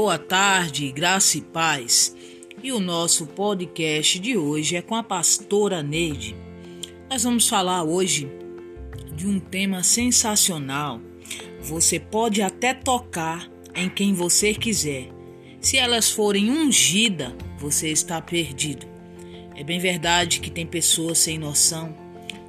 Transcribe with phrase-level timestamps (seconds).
[0.00, 2.14] Boa tarde, graça e paz.
[2.62, 6.36] E o nosso podcast de hoje é com a pastora Neide.
[7.10, 8.30] Nós vamos falar hoje
[9.16, 11.00] de um tema sensacional.
[11.62, 15.08] Você pode até tocar em quem você quiser.
[15.60, 18.86] Se elas forem ungidas, você está perdido.
[19.56, 21.92] É bem verdade que tem pessoas sem noção,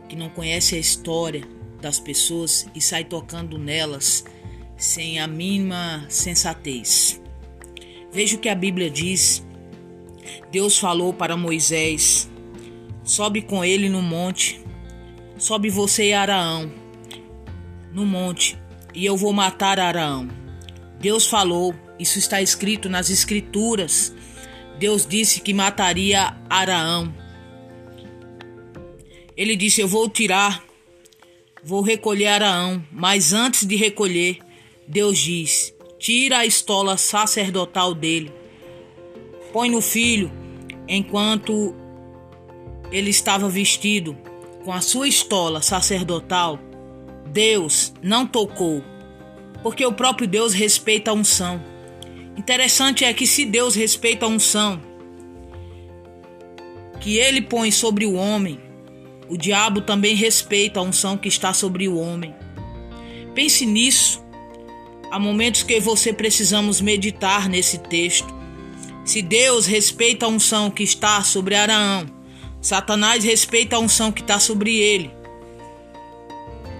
[0.08, 1.44] que não conhecem a história
[1.82, 4.24] das pessoas e sai tocando nelas
[4.78, 7.19] sem a mínima sensatez.
[8.12, 9.46] Veja o que a Bíblia diz.
[10.52, 12.30] Deus falou para Moisés:
[13.04, 14.60] Sobe com ele no monte,
[15.38, 16.72] sobe você e Araão
[17.92, 18.58] no monte,
[18.94, 20.28] e eu vou matar Araão.
[21.00, 24.14] Deus falou, isso está escrito nas Escrituras.
[24.78, 27.14] Deus disse que mataria Araão.
[29.36, 30.64] Ele disse: Eu vou tirar,
[31.64, 34.40] vou recolher Araão, mas antes de recolher,
[34.88, 38.32] Deus diz: tira a estola sacerdotal dele,
[39.52, 40.32] põe no filho,
[40.88, 41.76] enquanto
[42.92, 44.18] ele estava vestido
[44.64, 46.58] com a sua estola sacerdotal,
[47.28, 48.82] Deus não tocou,
[49.62, 51.62] porque o próprio Deus respeita a unção.
[52.38, 54.82] Interessante é que se Deus respeita a unção
[57.00, 58.60] que ele põe sobre o homem,
[59.30, 62.34] o diabo também respeita a unção que está sobre o homem.
[63.36, 64.24] Pense nisso.
[65.12, 68.34] Há momentos que você precisamos meditar nesse texto.
[69.04, 72.06] Se Deus respeita a unção que está sobre Araão,
[72.62, 75.12] Satanás respeita a unção que está sobre ele.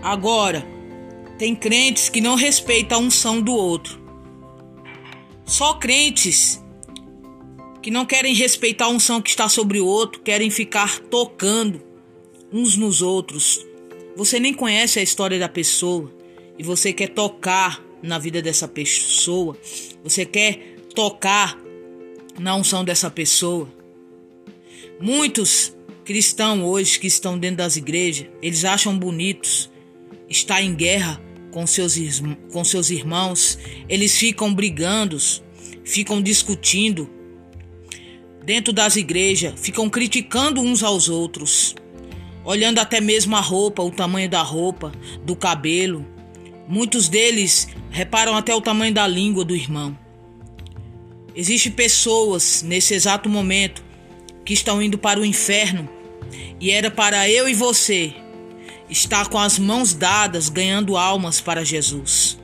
[0.04, 0.66] Agora,
[1.40, 4.00] tem crentes que não respeitam a unção do outro.
[5.46, 6.64] Só crentes
[7.82, 11.82] que não querem respeitar a unção que está sobre o outro, querem ficar tocando
[12.54, 13.66] uns nos outros.
[14.16, 16.14] Você nem conhece a história da pessoa
[16.58, 19.58] e você quer tocar na vida dessa pessoa,
[20.04, 21.58] você quer tocar
[22.40, 23.68] na unção dessa pessoa.
[25.00, 29.70] Muitos cristãos hoje que estão dentro das igrejas, eles acham bonitos
[30.30, 31.22] estar em guerra
[31.52, 31.96] com seus,
[32.52, 35.18] com seus irmãos, eles ficam brigando,
[35.84, 37.10] ficam discutindo
[38.44, 41.76] dentro das igrejas, ficam criticando uns aos outros,
[42.44, 44.92] olhando até mesmo a roupa, o tamanho da roupa,
[45.24, 46.06] do cabelo.
[46.70, 49.98] Muitos deles reparam até o tamanho da língua do irmão.
[51.36, 53.84] Existem pessoas nesse exato momento
[54.46, 55.90] que estão indo para o inferno
[56.60, 58.14] e era para eu e você
[58.88, 62.38] estar com as mãos dadas ganhando almas para Jesus.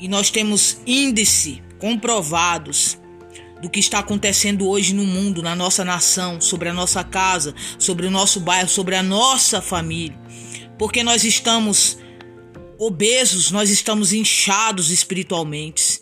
[0.00, 2.98] E nós temos índice comprovados
[3.60, 8.06] do que está acontecendo hoje no mundo, na nossa nação, sobre a nossa casa, sobre
[8.06, 10.18] o nosso bairro, sobre a nossa família.
[10.78, 11.98] Porque nós estamos
[12.78, 16.00] obesos, nós estamos inchados espiritualmente.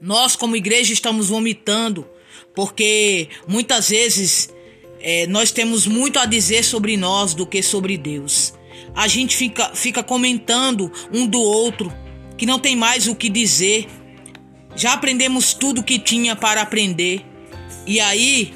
[0.00, 2.08] Nós, como igreja, estamos vomitando,
[2.54, 4.48] porque muitas vezes
[4.98, 8.54] é, nós temos muito a dizer sobre nós do que sobre Deus.
[8.94, 11.92] A gente fica, fica comentando um do outro,
[12.38, 13.86] que não tem mais o que dizer.
[14.74, 17.22] Já aprendemos tudo que tinha para aprender,
[17.86, 18.54] e aí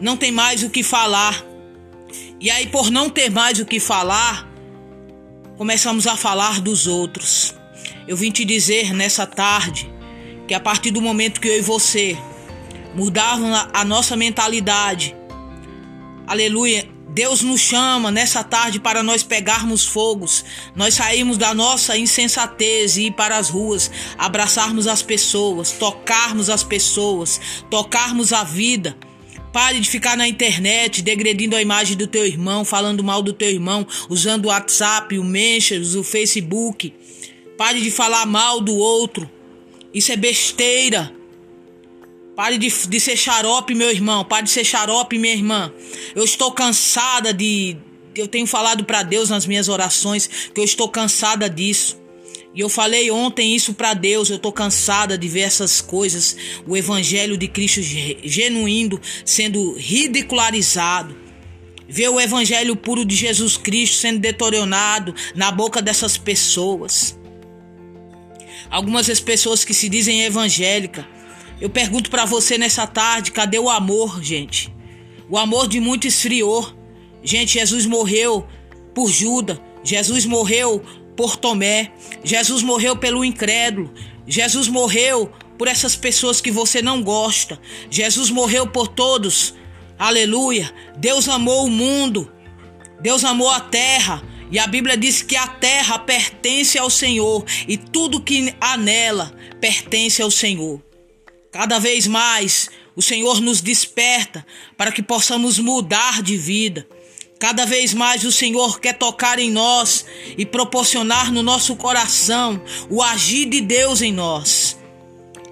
[0.00, 1.44] não tem mais o que falar.
[2.40, 4.48] E aí, por não ter mais o que falar,
[5.58, 7.52] começamos a falar dos outros.
[8.06, 9.90] Eu vim te dizer nessa tarde
[10.46, 12.16] que a partir do momento que eu e você
[12.94, 15.16] mudarmos a nossa mentalidade,
[16.28, 20.44] aleluia, Deus nos chama nessa tarde para nós pegarmos fogos,
[20.76, 26.62] nós sairmos da nossa insensatez e ir para as ruas, abraçarmos as pessoas, tocarmos as
[26.62, 28.96] pessoas, tocarmos a vida
[29.52, 33.48] Pare de ficar na internet degredindo a imagem do teu irmão, falando mal do teu
[33.48, 36.92] irmão, usando o WhatsApp, o Messenger, o Facebook.
[37.56, 39.28] Pare de falar mal do outro.
[39.92, 41.12] Isso é besteira.
[42.36, 44.24] Pare de, de ser xarope, meu irmão.
[44.24, 45.72] Pare de ser xarope, minha irmã.
[46.14, 47.76] Eu estou cansada de.
[48.14, 51.98] Eu tenho falado para Deus nas minhas orações que eu estou cansada disso.
[52.58, 56.76] E eu falei ontem isso para Deus, eu tô cansada de ver essas coisas, o
[56.76, 61.16] evangelho de Cristo genuíno sendo ridicularizado.
[61.88, 67.16] Ver o evangelho puro de Jesus Cristo sendo deteriorado na boca dessas pessoas.
[68.68, 71.06] Algumas das pessoas que se dizem evangélica.
[71.60, 74.74] Eu pergunto para você nessa tarde, cadê o amor, gente?
[75.30, 76.74] O amor de muito esfriou.
[77.22, 78.44] Gente, Jesus morreu
[78.92, 79.60] por Judas.
[79.84, 80.82] Jesus morreu
[81.18, 81.90] por Tomé.
[82.22, 83.92] Jesus morreu pelo incrédulo.
[84.24, 87.60] Jesus morreu por essas pessoas que você não gosta.
[87.90, 89.52] Jesus morreu por todos.
[89.98, 90.72] Aleluia.
[90.96, 92.32] Deus amou o mundo.
[93.00, 97.76] Deus amou a terra E a Bíblia diz que a terra pertence ao Senhor e
[97.76, 100.82] tudo que há nela pertence ao Senhor.
[101.52, 106.86] Cada vez mais o Senhor nos desperta para que possamos mudar de vida.
[107.38, 110.04] Cada vez mais o Senhor quer tocar em nós
[110.36, 114.76] e proporcionar no nosso coração o agir de Deus em nós.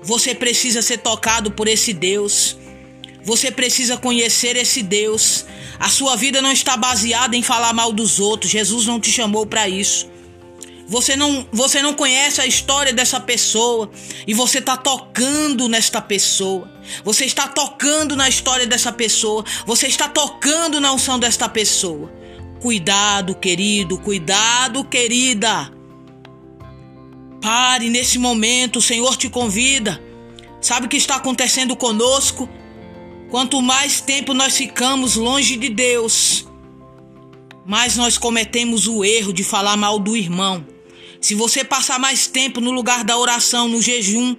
[0.02, 2.56] Você precisa ser tocado por esse Deus.
[3.22, 5.44] Você precisa conhecer esse Deus.
[5.78, 8.50] A sua vida não está baseada em falar mal dos outros.
[8.50, 10.08] Jesus não te chamou para isso.
[10.88, 13.90] Você não, você não conhece a história dessa pessoa
[14.26, 16.75] e você está tocando nesta pessoa.
[17.04, 19.44] Você está tocando na história dessa pessoa.
[19.66, 22.12] Você está tocando na unção desta pessoa.
[22.60, 25.72] Cuidado, querido, cuidado, querida.
[27.40, 30.02] Pare nesse momento, o Senhor te convida.
[30.60, 32.48] Sabe o que está acontecendo conosco?
[33.30, 36.46] Quanto mais tempo nós ficamos longe de Deus,
[37.64, 40.66] mais nós cometemos o erro de falar mal do irmão.
[41.20, 44.36] Se você passar mais tempo no lugar da oração, no jejum,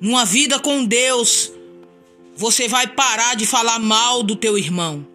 [0.00, 1.52] numa vida com Deus,
[2.36, 5.06] você vai parar de falar mal do teu irmão.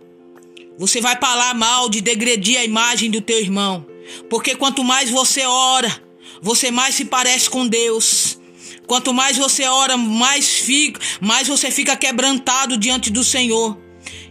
[0.78, 3.86] Você vai falar mal de degredir a imagem do teu irmão.
[4.30, 6.02] Porque quanto mais você ora,
[6.42, 8.40] você mais se parece com Deus.
[8.88, 13.78] Quanto mais você ora, mais fica, mais você fica quebrantado diante do Senhor.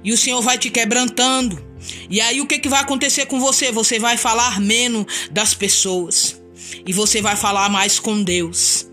[0.03, 1.65] E o Senhor vai te quebrantando.
[2.11, 3.71] E aí o que, que vai acontecer com você?
[3.71, 6.43] Você vai falar menos das pessoas.
[6.85, 8.91] E você vai falar mais com Deus.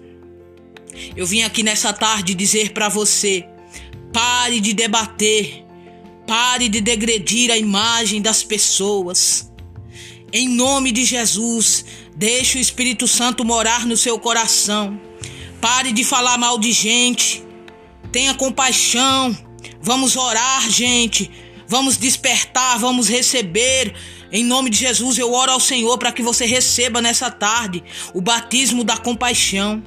[1.15, 3.45] Eu vim aqui nessa tarde dizer para você:
[4.11, 5.65] pare de debater,
[6.25, 9.51] pare de degredir a imagem das pessoas.
[10.31, 14.99] Em nome de Jesus, deixe o Espírito Santo morar no seu coração.
[15.61, 17.43] Pare de falar mal de gente.
[18.11, 19.35] Tenha compaixão.
[19.81, 21.31] Vamos orar, gente.
[21.67, 23.93] Vamos despertar, vamos receber.
[24.31, 27.83] Em nome de Jesus, eu oro ao Senhor para que você receba nessa tarde
[28.13, 29.81] o batismo da compaixão.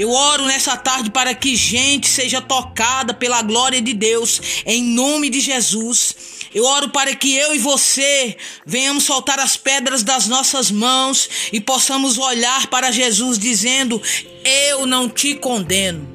[0.00, 5.28] Eu oro nessa tarde para que gente seja tocada pela glória de Deus, em nome
[5.28, 6.16] de Jesus.
[6.54, 11.60] Eu oro para que eu e você venhamos soltar as pedras das nossas mãos e
[11.60, 14.00] possamos olhar para Jesus dizendo:
[14.42, 16.08] Eu não te condeno.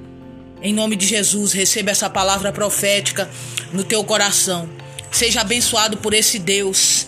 [0.63, 3.29] Em nome de Jesus, receba essa palavra profética
[3.71, 4.67] no teu coração.
[5.11, 7.05] Seja abençoado por esse Deus.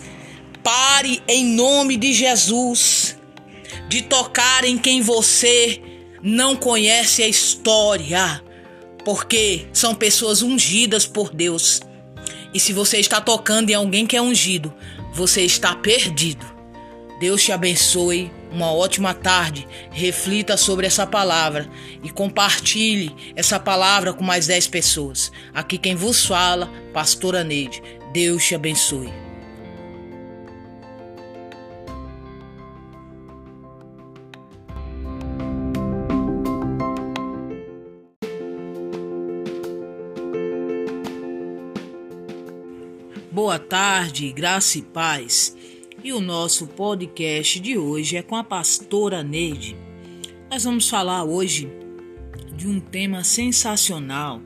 [0.62, 3.16] Pare em nome de Jesus
[3.88, 5.82] de tocar em quem você
[6.22, 8.42] não conhece a história,
[9.04, 11.80] porque são pessoas ungidas por Deus.
[12.52, 14.72] E se você está tocando em alguém que é ungido,
[15.12, 16.46] você está perdido.
[17.20, 18.30] Deus te abençoe.
[18.50, 19.68] Uma ótima tarde.
[19.90, 21.68] Reflita sobre essa palavra
[22.02, 25.30] e compartilhe essa palavra com mais 10 pessoas.
[25.52, 27.82] Aqui quem vos fala, Pastora Neide.
[28.12, 29.27] Deus te abençoe.
[43.40, 45.56] Boa tarde, graça e paz.
[46.02, 49.76] E o nosso podcast de hoje é com a pastora Neide.
[50.50, 51.70] Nós vamos falar hoje
[52.56, 54.42] de um tema sensacional.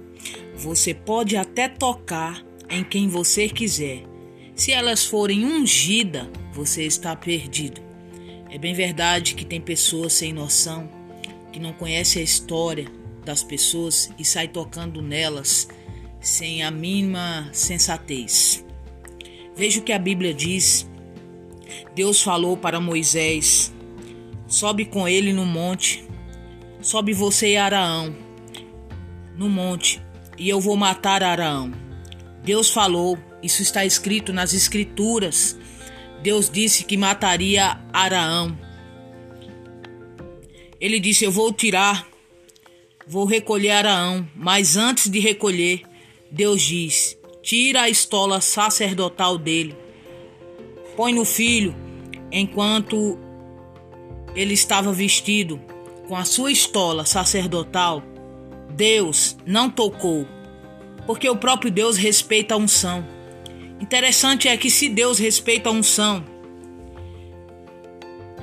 [0.57, 4.05] Você pode até tocar em quem você quiser.
[4.55, 7.81] Se elas forem ungidas, você está perdido.
[8.51, 10.87] É bem verdade que tem pessoas sem noção,
[11.51, 12.87] que não conhecem a história
[13.25, 15.67] das pessoas e sai tocando nelas
[16.21, 18.62] sem a mínima sensatez.
[19.57, 20.89] Veja o que a Bíblia diz.
[21.95, 23.73] Deus falou para Moisés:
[24.47, 26.05] Sobe com ele no monte.
[26.81, 28.15] Sobe você e Araão
[29.37, 30.01] no monte,
[30.39, 31.73] e eu vou matar Araão.
[32.45, 35.59] Deus falou, isso está escrito nas Escrituras.
[36.23, 38.57] Deus disse que mataria Araão.
[40.81, 42.07] Ele disse: Eu vou tirar,
[43.07, 45.83] vou recolher Araão, mas antes de recolher,
[46.31, 49.77] Deus diz: tira a estola sacerdotal dele,
[50.97, 51.75] põe no filho
[52.31, 53.19] enquanto
[54.35, 55.61] ele estava vestido
[56.09, 58.03] com a sua estola sacerdotal.
[58.71, 60.27] Deus não tocou,
[61.07, 63.05] porque o próprio Deus respeita a unção.
[63.81, 66.25] Interessante é que se Deus respeita a unção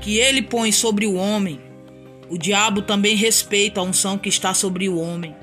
[0.01, 1.59] que ele põe sobre o homem,
[2.29, 5.35] o diabo também respeita a unção que está sobre o homem.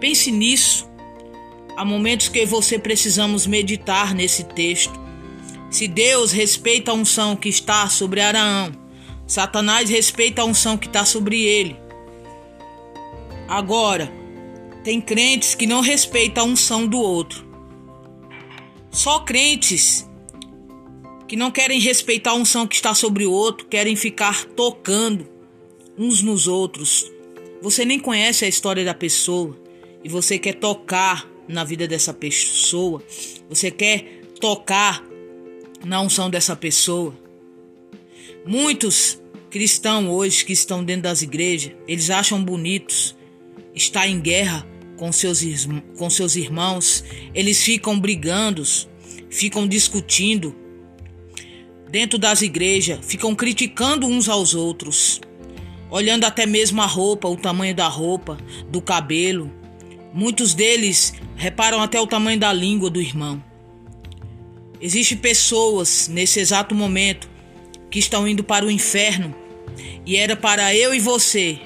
[0.00, 0.88] Pense nisso.
[1.76, 4.98] Há momentos que você precisamos meditar nesse texto.
[5.70, 8.72] Se Deus respeita a unção que está sobre Araão,
[9.26, 11.76] Satanás respeita a unção que está sobre ele.
[13.48, 14.12] Agora,
[14.84, 17.44] tem crentes que não respeitam a unção do outro.
[18.90, 20.08] Só crentes
[21.26, 25.26] que não querem respeitar a unção que está sobre o outro, querem ficar tocando
[25.98, 27.10] uns nos outros.
[27.60, 29.58] Você nem conhece a história da pessoa
[30.04, 33.02] e você quer tocar na vida dessa pessoa,
[33.48, 35.04] você quer tocar
[35.84, 37.14] na unção dessa pessoa.
[38.46, 39.20] Muitos
[39.50, 43.16] cristãos hoje que estão dentro das igrejas, eles acham bonitos
[43.74, 45.40] estar em guerra com seus,
[45.96, 48.62] com seus irmãos, eles ficam brigando,
[49.28, 50.54] ficam discutindo
[51.90, 55.20] dentro das igrejas, ficam criticando uns aos outros,
[55.90, 58.36] olhando até mesmo a roupa, o tamanho da roupa,
[58.68, 59.50] do cabelo.
[60.12, 63.42] Muitos deles reparam até o tamanho da língua do irmão.
[64.80, 67.28] Existem pessoas nesse exato momento
[67.90, 69.34] que estão indo para o inferno
[70.04, 71.58] e era para eu e você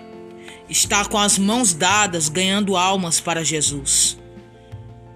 [0.69, 4.19] estar com as mãos dadas ganhando almas para Jesus.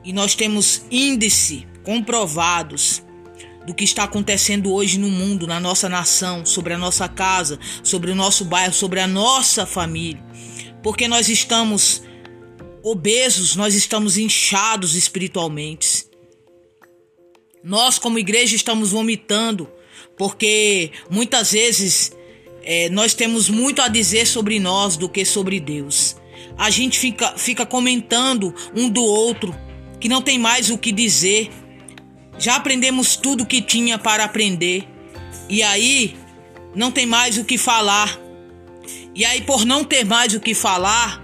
[0.05, 3.03] E nós temos índice comprovados
[3.67, 8.11] do que está acontecendo hoje no mundo, na nossa nação, sobre a nossa casa, sobre
[8.11, 10.23] o nosso bairro, sobre a nossa família.
[10.83, 12.03] Porque nós estamos
[12.83, 16.07] obesos, nós estamos inchados espiritualmente.
[17.63, 19.71] Nós, como igreja, estamos vomitando,
[20.19, 22.13] porque muitas vezes
[22.63, 26.17] é, nós temos muito a dizer sobre nós do que sobre Deus.
[26.59, 29.55] A gente fica, fica comentando um do outro,
[30.01, 31.51] que não tem mais o que dizer.
[32.39, 34.85] Já aprendemos tudo que tinha para aprender,
[35.49, 36.17] e aí
[36.75, 38.19] não tem mais o que falar.
[39.15, 41.23] E aí, por não ter mais o que falar,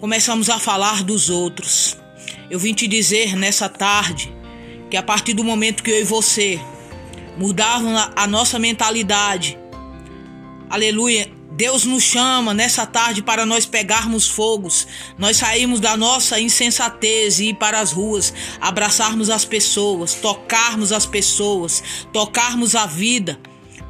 [0.00, 1.96] começamos a falar dos outros.
[2.48, 4.32] Eu vim te dizer nessa tarde
[4.90, 6.58] que a partir do momento que eu e você
[7.36, 9.58] mudarmos a nossa mentalidade,
[10.70, 14.86] aleluia, Deus nos chama nessa tarde para nós pegarmos fogos,
[15.18, 21.04] nós sairmos da nossa insensatez e ir para as ruas, abraçarmos as pessoas, tocarmos as
[21.04, 23.38] pessoas, tocarmos a vida.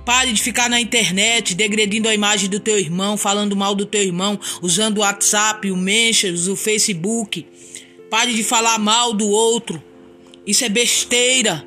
[0.04, 4.02] Pare de ficar na internet degredindo a imagem do teu irmão, falando mal do teu
[4.02, 7.46] irmão, usando o WhatsApp, o Messenger, o Facebook.
[8.10, 9.82] Pare de falar mal do outro.
[10.46, 11.64] Isso é besteira.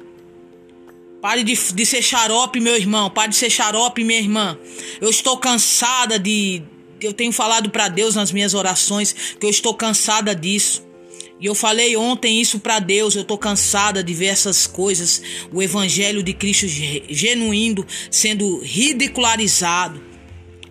[1.22, 3.10] Pare de, de ser xarope, meu irmão.
[3.10, 4.58] Pare de ser xarope, minha irmã.
[5.00, 6.62] Eu estou cansada de.
[7.00, 10.84] Eu tenho falado para Deus nas minhas orações que eu estou cansada disso.
[11.44, 13.16] E eu falei ontem isso para Deus.
[13.16, 15.22] Eu estou cansada de ver essas coisas.
[15.52, 16.66] O evangelho de Cristo
[17.10, 20.02] genuíno sendo ridicularizado.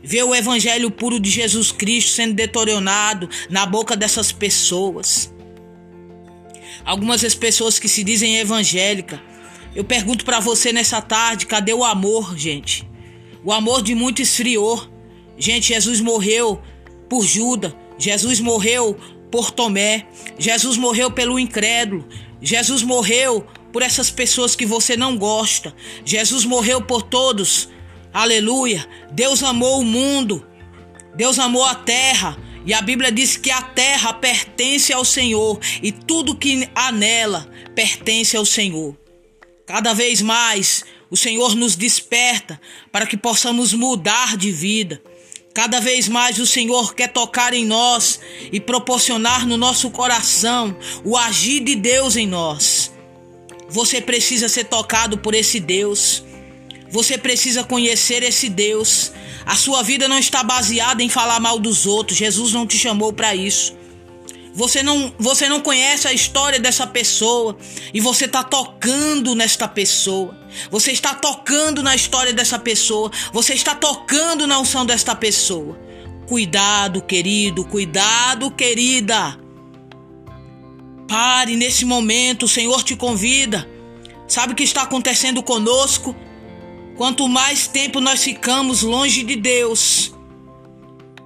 [0.02, 5.30] Ver o evangelho puro de Jesus Cristo sendo deteriorado na boca dessas pessoas.
[6.86, 9.22] Algumas das pessoas que se dizem evangélica.
[9.76, 12.88] Eu pergunto para você nessa tarde, cadê o amor, gente?
[13.44, 14.88] O amor de muito esfriou.
[15.36, 16.62] Gente, Jesus morreu
[17.10, 17.74] por Judas.
[17.98, 18.98] Jesus morreu
[19.32, 20.06] por Tomé.
[20.38, 22.06] Jesus morreu pelo incrédulo.
[22.40, 25.74] Jesus morreu por essas pessoas que você não gosta.
[26.04, 27.68] Jesus morreu por todos.
[28.12, 28.86] Aleluia.
[29.10, 30.46] Deus amou o mundo.
[31.16, 32.38] Deus amou a terra.
[32.64, 37.50] E a Bíblia diz que a terra pertence ao Senhor e tudo que há nela
[37.74, 38.96] pertence ao Senhor.
[39.66, 42.60] Cada vez mais o Senhor nos desperta
[42.92, 45.02] para que possamos mudar de vida.
[45.54, 48.18] Cada vez mais o Senhor quer tocar em nós
[48.50, 52.90] e proporcionar no nosso coração o agir de Deus em nós.
[53.68, 56.24] Você precisa ser tocado por esse Deus.
[56.90, 59.12] Você precisa conhecer esse Deus.
[59.44, 62.18] A sua vida não está baseada em falar mal dos outros.
[62.18, 63.74] Jesus não te chamou para isso.
[64.54, 67.56] Você não, você não conhece a história dessa pessoa
[67.92, 70.36] e você está tocando nesta pessoa.
[70.70, 73.10] Você está tocando na história dessa pessoa.
[73.32, 75.78] Você está tocando na unção desta pessoa.
[76.26, 79.38] Cuidado, querido, cuidado, querida.
[81.08, 83.68] Pare nesse momento, o Senhor te convida.
[84.28, 86.14] Sabe o que está acontecendo conosco?
[86.96, 90.14] Quanto mais tempo nós ficamos longe de Deus,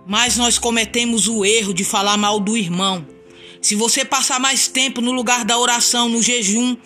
[0.06, 3.15] mais nós cometemos o erro de falar mal do irmão.
[3.66, 6.76] Se você passar mais tempo no lugar da oração, no jejum,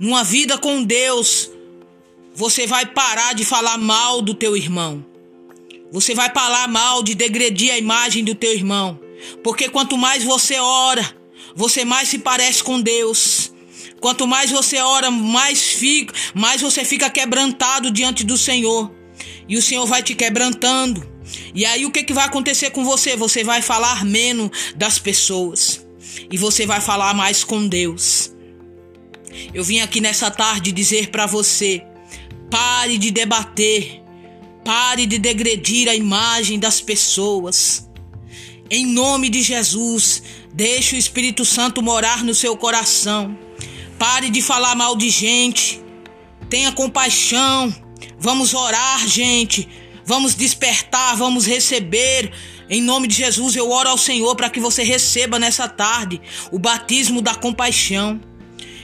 [0.00, 1.50] numa vida com Deus,
[2.34, 5.04] você vai parar de falar mal do teu irmão.
[5.92, 8.98] Você vai falar mal de degredir a imagem do teu irmão.
[9.42, 11.06] Porque quanto mais você ora,
[11.54, 13.52] você mais se parece com Deus.
[14.00, 18.90] Quanto mais você ora, mais fica, mais você fica quebrantado diante do Senhor.
[19.46, 21.06] E o Senhor vai te quebrantando.
[21.54, 23.14] E aí o que, que vai acontecer com você?
[23.14, 25.83] Você vai falar menos das pessoas.
[26.30, 28.34] E você vai falar mais com Deus.
[29.52, 31.82] Eu vim aqui nessa tarde dizer para você:
[32.50, 34.02] pare de debater,
[34.64, 37.88] pare de degredir a imagem das pessoas.
[38.70, 43.36] Em nome de Jesus, deixe o Espírito Santo morar no seu coração.
[43.98, 45.82] Pare de falar mal de gente.
[46.48, 47.74] Tenha compaixão.
[48.18, 49.68] Vamos orar, gente.
[50.06, 52.32] Vamos despertar, vamos receber.
[52.68, 56.58] Em nome de Jesus, eu oro ao Senhor para que você receba nessa tarde o
[56.58, 58.20] batismo da compaixão.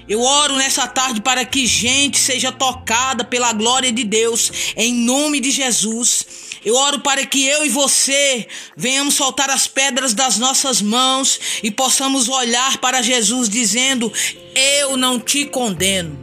[0.09, 5.39] Eu oro nessa tarde para que gente seja tocada pela glória de Deus, em nome
[5.39, 6.27] de Jesus.
[6.65, 8.47] Eu oro para que eu e você
[8.77, 14.13] venhamos soltar as pedras das nossas mãos e possamos olhar para Jesus dizendo:
[14.55, 16.19] Eu não te condeno.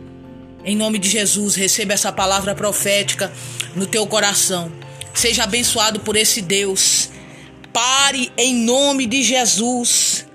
[0.66, 3.34] Em nome de Jesus, receba essa palavra profética
[3.74, 4.70] no teu coração.
[5.14, 7.10] Seja abençoado por esse Deus.
[7.72, 10.28] Pare em nome de Jesus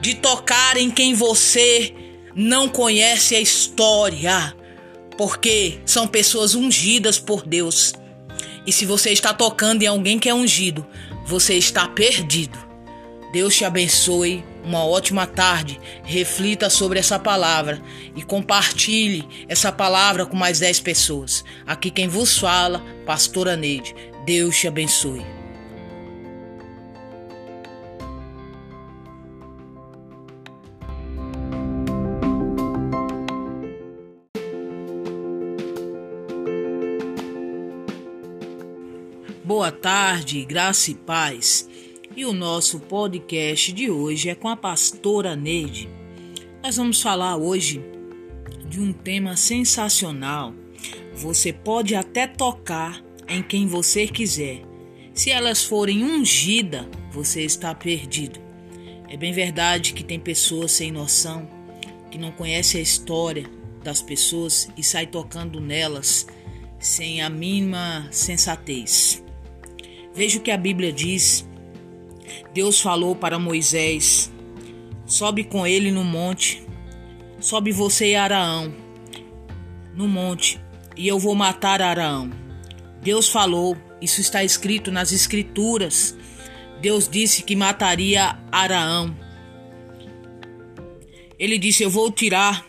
[0.00, 1.94] de tocar em quem você
[2.34, 4.54] não conhece a história,
[5.16, 7.92] porque são pessoas ungidas por Deus.
[8.66, 10.86] E se você está tocando em alguém que é ungido,
[11.26, 12.58] você está perdido.
[13.32, 14.44] Deus te abençoe.
[14.62, 15.80] Uma ótima tarde.
[16.04, 17.80] Reflita sobre essa palavra
[18.14, 21.42] e compartilhe essa palavra com mais 10 pessoas.
[21.66, 23.94] Aqui quem vos fala, Pastora Neide.
[24.26, 25.39] Deus te abençoe.
[39.70, 41.68] Boa tarde, graça e paz.
[42.16, 45.88] E o nosso podcast de hoje é com a pastora Neide.
[46.60, 47.80] Nós vamos falar hoje
[48.68, 50.52] de um tema sensacional.
[51.14, 54.60] Você pode até tocar em quem você quiser.
[55.14, 58.40] Se elas forem ungidas, você está perdido.
[59.08, 61.48] É bem verdade que tem pessoas sem noção,
[62.10, 63.48] que não conhecem a história
[63.84, 66.26] das pessoas e sai tocando nelas
[66.80, 69.22] sem a mínima sensatez.
[70.20, 71.48] Veja o que a Bíblia diz.
[72.52, 74.30] Deus falou para Moisés:
[75.06, 76.62] Sobe com ele no monte,
[77.40, 78.70] sobe você e Araão
[79.94, 80.60] no monte,
[80.94, 82.30] e eu vou matar Araão.
[83.02, 86.14] Deus falou, isso está escrito nas Escrituras.
[86.82, 89.16] Deus disse que mataria Araão.
[91.38, 92.66] Ele disse: Eu vou tirar,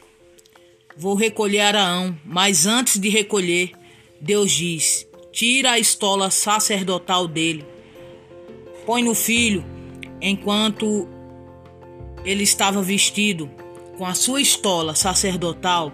[0.95, 3.73] vou recolher Araão, mas antes de recolher,
[4.21, 7.65] Deus diz: tira a estola sacerdotal dele,
[8.86, 9.63] põe no filho
[10.22, 11.08] enquanto
[12.24, 13.50] ele estava vestido
[13.98, 15.91] com a sua estola sacerdotal.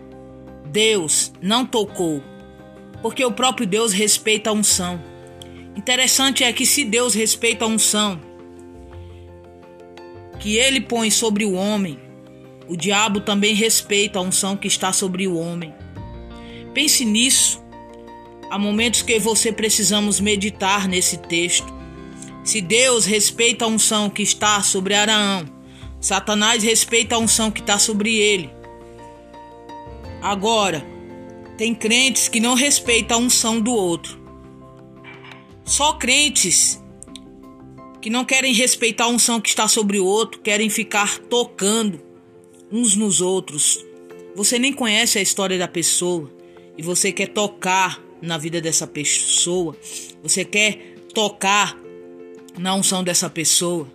[0.66, 2.22] Deus não tocou,
[3.02, 5.02] porque o próprio Deus respeita a unção.
[5.76, 8.20] Interessante é que se Deus respeita a unção
[10.40, 12.00] que ele põe sobre o homem,
[12.68, 15.74] o diabo também respeita a unção que está sobre o homem.
[16.74, 17.64] Pense nisso.
[18.50, 21.74] Há momentos que você precisamos meditar nesse texto.
[22.44, 25.46] Se Deus respeita a unção que está sobre Araão,
[26.00, 28.50] Satanás respeita a unção que está sobre ele.
[30.22, 30.86] Agora,
[31.58, 34.18] tem crentes que não respeitam a unção do outro.
[35.66, 36.82] Só crentes
[38.02, 42.00] que não querem respeitar a unção que está sobre o outro, querem ficar tocando
[42.72, 43.86] uns nos outros.
[44.36, 46.32] Você nem conhece a história da pessoa
[46.78, 49.76] e você quer tocar na vida dessa pessoa,
[50.24, 51.78] você quer tocar
[52.58, 53.88] na unção dessa pessoa.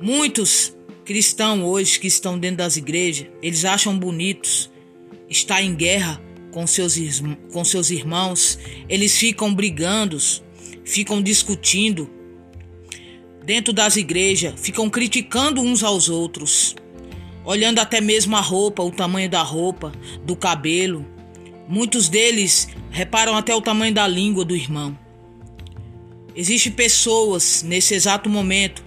[0.00, 4.70] Muitos cristãos hoje que estão dentro das igrejas, eles acham bonitos
[5.28, 6.96] estar em guerra com seus,
[7.52, 8.58] com seus irmãos,
[8.88, 10.18] eles ficam brigando,
[10.84, 12.10] ficam discutindo
[13.44, 16.76] dentro das igrejas, ficam criticando uns aos outros,
[17.44, 19.92] olhando até mesmo a roupa, o tamanho da roupa,
[20.24, 21.06] do cabelo.
[21.66, 24.98] Muitos deles reparam até o tamanho da língua do irmão.
[26.34, 28.84] Existem pessoas nesse exato momento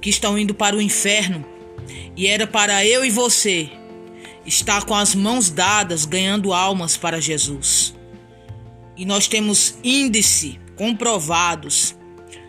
[0.00, 1.44] que estão indo para o inferno
[2.16, 3.70] e era para eu e você
[4.46, 7.94] estar com as mãos dadas ganhando almas para Jesus.
[8.96, 11.96] E nós temos índice comprovados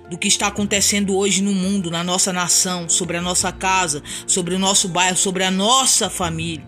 [0.09, 4.53] do que está acontecendo hoje no mundo, na nossa nação, sobre a nossa casa, sobre
[4.53, 6.65] o nosso bairro, sobre a nossa família.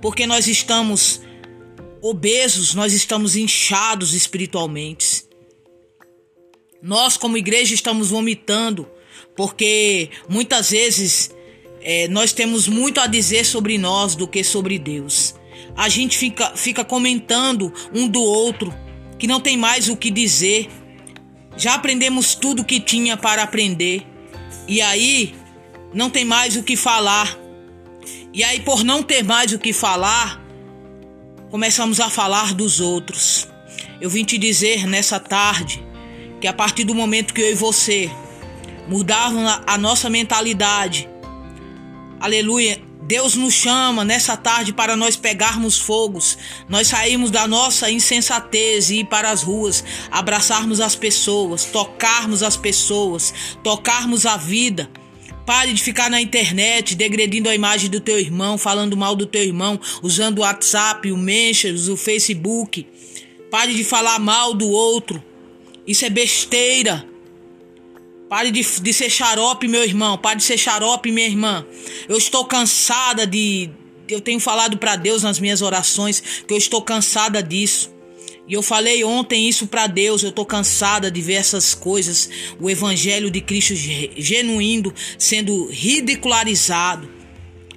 [0.00, 1.20] Porque nós estamos
[2.02, 5.24] obesos, nós estamos inchados espiritualmente.
[6.82, 8.88] Nós, como igreja, estamos vomitando,
[9.36, 11.30] porque muitas vezes
[11.82, 15.34] é, nós temos muito a dizer sobre nós do que sobre Deus.
[15.76, 18.74] A gente fica, fica comentando um do outro,
[19.18, 20.68] que não tem mais o que dizer.
[21.56, 24.06] Já aprendemos tudo que tinha para aprender,
[24.66, 25.34] e aí
[25.92, 27.38] não tem mais o que falar.
[28.32, 30.40] E aí, por não ter mais o que falar,
[31.50, 33.48] começamos a falar dos outros.
[34.00, 35.84] Eu vim te dizer nessa tarde
[36.40, 38.10] que a partir do momento que eu e você
[38.88, 41.08] mudarmos a nossa mentalidade,
[42.20, 48.88] aleluia, Deus nos chama nessa tarde para nós pegarmos fogos, nós sairmos da nossa insensatez
[48.90, 53.34] e ir para as ruas, abraçarmos as pessoas, tocarmos as pessoas,
[53.64, 54.88] tocarmos a vida.
[55.50, 59.42] Pare de ficar na internet degredindo a imagem do teu irmão, falando mal do teu
[59.42, 62.86] irmão, usando o WhatsApp, o Messenger, o Facebook.
[63.50, 65.20] Pare de falar mal do outro.
[65.84, 67.04] Isso é besteira.
[68.28, 70.16] Pare de, de ser xarope, meu irmão.
[70.16, 71.66] Pare de ser xarope, minha irmã.
[72.08, 73.70] Eu estou cansada de.
[74.08, 77.92] Eu tenho falado para Deus nas minhas orações que eu estou cansada disso.
[78.50, 80.24] E eu falei ontem isso para Deus.
[80.24, 82.28] Eu estou cansada de ver essas coisas.
[82.60, 87.08] O evangelho de Cristo genuíno sendo ridicularizado.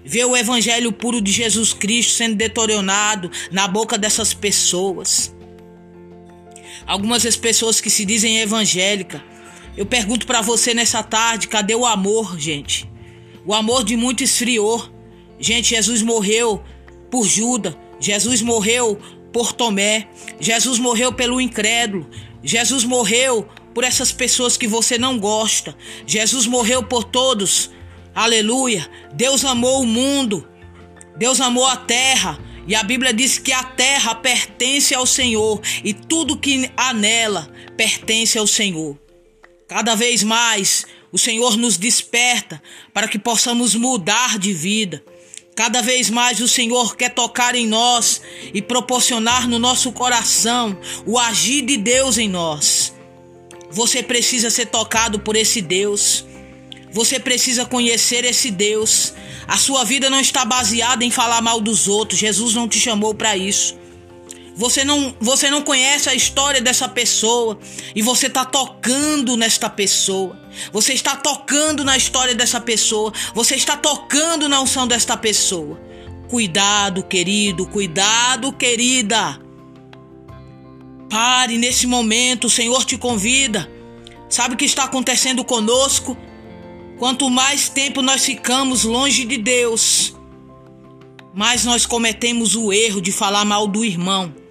[0.04, 5.34] Ver o evangelho puro de Jesus Cristo sendo deteriorado na boca dessas pessoas.
[6.88, 9.22] Algumas das pessoas que se dizem evangélicas
[9.76, 12.88] eu pergunto para você nessa tarde, cadê o amor, gente?
[13.44, 14.88] O amor de muito esfriou.
[15.40, 16.64] Gente, Jesus morreu
[17.10, 17.76] por Judas.
[18.00, 19.00] Jesus morreu
[19.34, 20.08] por Tomé.
[20.40, 22.10] Jesus morreu pelo incrédulo.
[22.44, 25.76] Jesus morreu por essas pessoas que você não gosta.
[26.06, 27.72] Jesus morreu por todos.
[28.14, 28.88] Aleluia.
[29.14, 30.48] Deus amou o mundo.
[31.18, 32.40] Deus amou a terra.
[32.68, 37.52] E a Bíblia diz que a terra pertence ao Senhor e tudo que há nela
[37.76, 38.98] pertence ao Senhor.
[39.68, 42.62] Cada vez mais o Senhor nos desperta
[42.94, 45.04] para que possamos mudar de vida.
[45.56, 48.22] Cada vez mais o Senhor quer tocar em nós
[48.54, 52.94] e proporcionar no nosso coração o agir de Deus em nós.
[53.70, 56.26] Você precisa ser tocado por esse Deus.
[56.92, 59.14] Você precisa conhecer esse Deus.
[59.48, 62.20] A sua vida não está baseada em falar mal dos outros.
[62.20, 63.76] Jesus não te chamou para isso.
[64.56, 67.58] Você não, você não conhece a história dessa pessoa
[67.96, 70.40] e você está tocando nesta pessoa.
[70.72, 73.12] Você está tocando na história dessa pessoa.
[73.34, 75.82] Você está tocando na unção desta pessoa.
[76.30, 79.40] Cuidado, querido, cuidado, querida.
[81.10, 83.70] Pare nesse momento, o Senhor te convida.
[84.30, 86.16] Sabe o que está acontecendo conosco?
[87.00, 90.16] Quanto mais tempo nós ficamos longe de Deus,
[91.34, 94.43] mais nós cometemos o erro de falar mal do irmão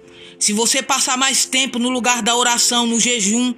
[0.43, 3.55] se você passar mais tempo no lugar da oração, no jejum,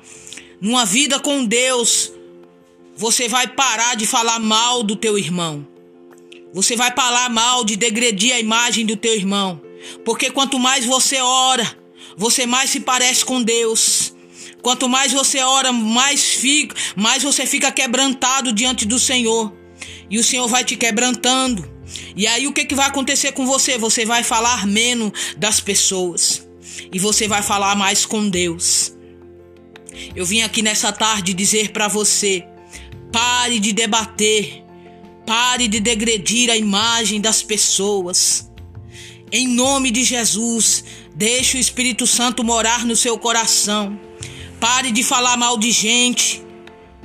[0.62, 2.13] numa vida com Deus,
[2.95, 5.67] você vai parar de falar mal do teu irmão.
[6.54, 9.60] Você vai falar mal de degredir a imagem do teu irmão.
[10.06, 11.76] Porque quanto mais você ora,
[12.15, 14.13] você mais se parece com Deus.
[14.62, 19.52] Quanto mais você ora, mais fica, mais você fica quebrantado diante do Senhor.
[20.08, 21.67] E o Senhor vai te quebrantando.
[22.15, 23.76] E aí o que, que vai acontecer com você?
[23.76, 26.44] Você vai falar menos das pessoas
[26.91, 28.93] e você vai falar mais com Deus.
[30.15, 32.45] Eu vim aqui nessa tarde dizer para você:
[33.11, 34.63] pare de debater,
[35.25, 38.51] pare de degredir a imagem das pessoas.
[39.31, 40.83] Em nome de Jesus,
[41.15, 43.99] deixe o Espírito Santo morar no seu coração.
[44.59, 46.43] Pare de falar mal de gente.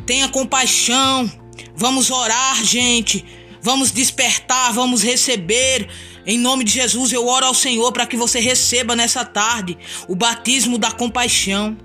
[0.07, 1.31] Tenha compaixão.
[1.75, 3.25] Vamos orar, gente.
[3.63, 5.89] Vamos despertar, vamos receber
[6.27, 10.15] em nome de Jesus, eu oro ao Senhor para que você receba nessa tarde o
[10.15, 11.77] batismo da compaixão.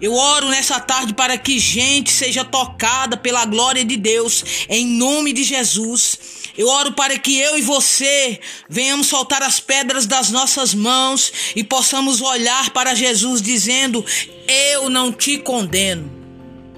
[0.00, 5.32] Eu oro nessa tarde para que gente seja tocada pela glória de Deus, em nome
[5.32, 6.18] de Jesus.
[6.58, 11.62] Eu oro para que eu e você venhamos soltar as pedras das nossas mãos e
[11.62, 14.04] possamos olhar para Jesus dizendo:
[14.48, 16.10] Eu não te condeno.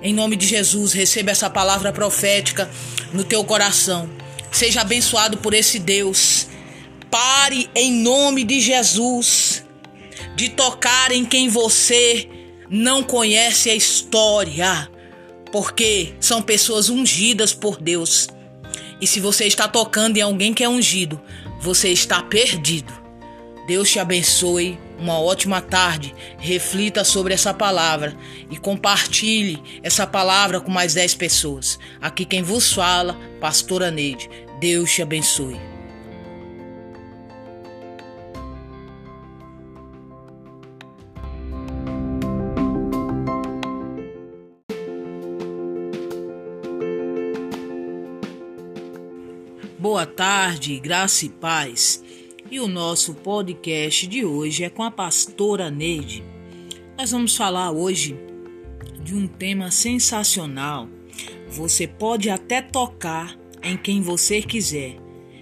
[0.03, 2.71] Em nome de Jesus, receba essa palavra profética
[3.11, 4.09] no teu coração.
[4.53, 6.47] Seja abençoado por esse Deus
[7.15, 9.65] Pare em nome de Jesus
[10.35, 12.29] de tocar em quem você
[12.69, 14.91] não conhece a história,
[15.53, 18.27] porque são pessoas ungidas por Deus.
[19.01, 21.23] E se você está tocando em alguém que é ungido,
[21.61, 22.93] você está perdido.
[23.69, 24.77] Deus te abençoe.
[24.99, 26.13] Uma ótima tarde.
[26.39, 28.17] Reflita sobre essa palavra
[28.51, 31.79] e compartilhe essa palavra com mais 10 pessoas.
[32.01, 34.29] Aqui quem vos fala, Pastora Neide.
[34.59, 35.74] Deus te abençoe.
[49.85, 52.03] Boa tarde, graça e paz.
[52.51, 56.25] E o nosso podcast de hoje é com a pastora Neide.
[56.97, 58.19] Nós vamos falar hoje
[59.03, 60.89] de um tema sensacional.
[61.51, 64.97] Você pode até tocar em quem você quiser.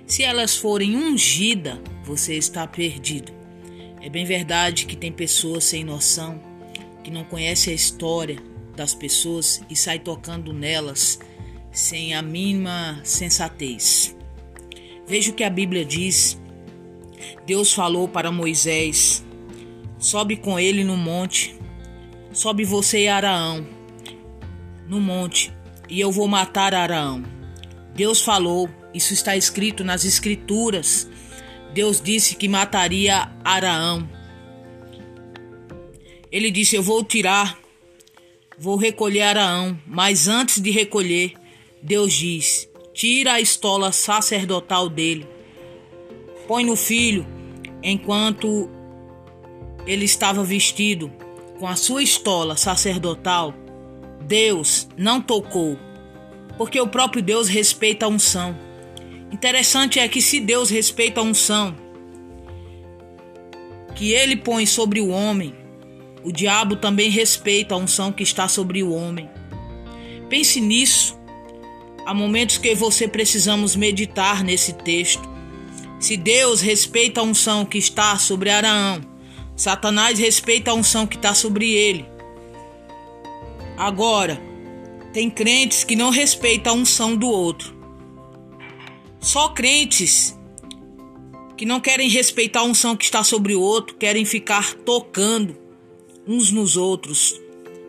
[0.09, 3.31] Se elas forem ungidas, você está perdido.
[4.01, 6.43] É bem verdade que tem pessoas sem noção,
[7.05, 8.43] que não conhecem a história
[8.75, 11.21] das pessoas e sai tocando nelas
[11.71, 14.17] sem a mínima sensatez.
[15.13, 16.41] Veja o que a Bíblia diz.
[17.47, 19.23] Deus falou para Moisés:
[19.99, 21.55] Sobe com ele no monte.
[22.33, 23.67] Sobe você e Araão
[24.89, 25.53] no monte,
[25.87, 27.23] e eu vou matar Araão.
[27.95, 31.11] Deus falou, isso está escrito nas Escrituras.
[31.75, 34.09] Deus disse que mataria Araão.
[36.31, 37.59] Ele disse: Eu vou tirar,
[38.59, 41.35] vou recolher Araão, mas antes de recolher,
[41.83, 45.27] Deus diz: Tira a estola sacerdotal dele,
[46.47, 47.27] põe no filho,
[47.83, 48.69] enquanto
[49.87, 51.11] ele estava vestido
[51.59, 53.55] com a sua estola sacerdotal.
[54.27, 55.79] Deus não tocou,
[56.59, 58.57] porque o próprio Deus respeita a unção.
[59.31, 61.75] Interessante é que se Deus respeita a unção
[63.95, 65.55] que ele põe sobre o homem,
[66.25, 69.31] o diabo também respeita a unção que está sobre o homem.
[70.29, 71.22] Pense nisso.
[72.05, 75.29] Há momentos que você precisamos meditar nesse texto.
[76.01, 79.01] Se Deus respeita a unção que está sobre Araão,
[79.55, 82.05] Satanás respeita a unção que está sobre ele.
[83.77, 84.41] Agora,
[85.13, 87.73] tem crentes que não respeitam a unção do outro.
[89.21, 90.37] Só crentes
[91.57, 95.57] que não querem respeitar a unção que está sobre o outro, querem ficar tocando
[96.27, 97.41] uns nos outros.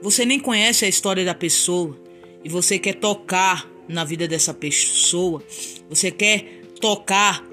[0.04, 1.98] Você nem conhece a história da pessoa
[2.44, 5.44] e você quer tocar na vida dessa pessoa,
[5.90, 7.44] você quer tocar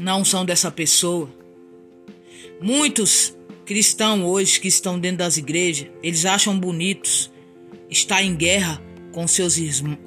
[0.00, 1.28] na unção dessa pessoa.
[2.60, 7.30] Muitos cristãos hoje que estão dentro das igrejas, eles acham bonitos
[7.90, 9.56] estar em guerra com seus,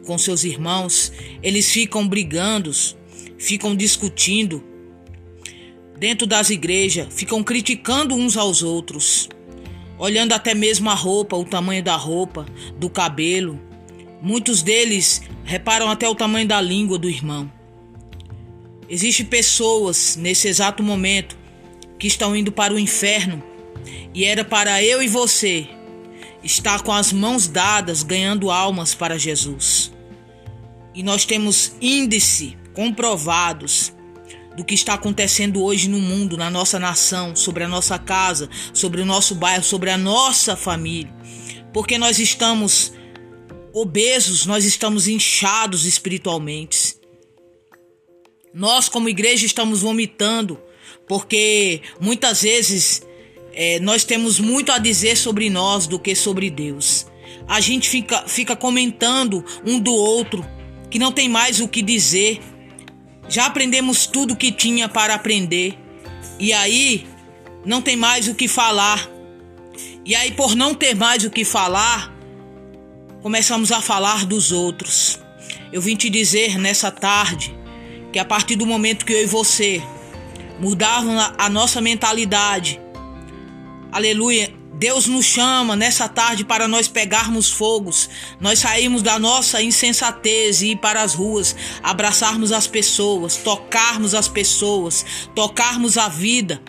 [0.05, 1.11] com seus irmãos,
[1.43, 2.71] eles ficam brigando,
[3.37, 4.63] ficam discutindo
[5.97, 9.29] dentro das igrejas, ficam criticando uns aos outros,
[9.97, 12.45] olhando até mesmo a roupa, o tamanho da roupa,
[12.77, 13.59] do cabelo.
[14.21, 17.51] Muitos deles reparam até o tamanho da língua do irmão.
[18.87, 21.35] Existem pessoas nesse exato momento
[21.97, 23.41] que estão indo para o inferno
[24.13, 25.67] e era para eu e você
[26.43, 29.91] está com as mãos dadas ganhando almas para Jesus.
[30.93, 33.93] E nós temos índice comprovados
[34.55, 39.01] do que está acontecendo hoje no mundo, na nossa nação, sobre a nossa casa, sobre
[39.01, 41.13] o nosso bairro, sobre a nossa família.
[41.71, 42.93] Porque nós estamos
[43.73, 46.95] obesos, nós estamos inchados espiritualmente.
[48.53, 50.59] Nós, como igreja, estamos vomitando,
[51.07, 53.01] porque muitas vezes
[53.53, 57.05] é, nós temos muito a dizer sobre nós do que sobre Deus.
[57.47, 60.45] A gente fica, fica comentando um do outro,
[60.89, 62.39] que não tem mais o que dizer.
[63.29, 65.77] Já aprendemos tudo que tinha para aprender.
[66.37, 67.07] E aí,
[67.65, 69.09] não tem mais o que falar.
[70.05, 72.13] E aí, por não ter mais o que falar,
[73.21, 75.19] começamos a falar dos outros.
[75.71, 77.55] Eu vim te dizer nessa tarde
[78.11, 79.81] que a partir do momento que eu e você
[80.59, 82.79] mudarmos a nossa mentalidade,
[83.91, 84.53] Aleluia.
[84.73, 90.71] Deus nos chama nessa tarde para nós pegarmos fogos, nós sairmos da nossa insensatez e
[90.71, 95.05] ir para as ruas, abraçarmos as pessoas, tocarmos as pessoas,
[95.35, 96.59] tocarmos a vida.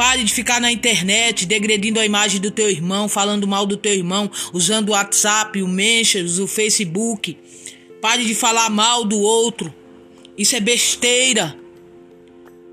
[0.00, 3.92] Pare de ficar na internet degredindo a imagem do teu irmão, falando mal do teu
[3.92, 7.36] irmão, usando o WhatsApp, o Mentions, o Facebook.
[8.00, 9.74] Pare de falar mal do outro.
[10.38, 11.54] Isso é besteira.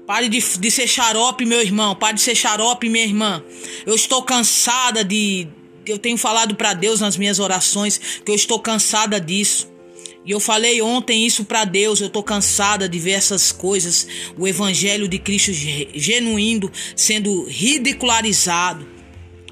[0.05, 1.93] Pare de, de ser xarope, meu irmão.
[1.97, 3.43] Pare de ser xarope, minha irmã.
[3.85, 5.49] Eu estou cansada de.
[5.85, 9.67] Eu tenho falado para Deus nas minhas orações que eu estou cansada disso.
[10.27, 12.01] E eu falei ontem isso para Deus.
[12.01, 14.05] Eu estou cansada de ver essas coisas.
[14.37, 18.85] O evangelho de Cristo genuíno sendo ridicularizado.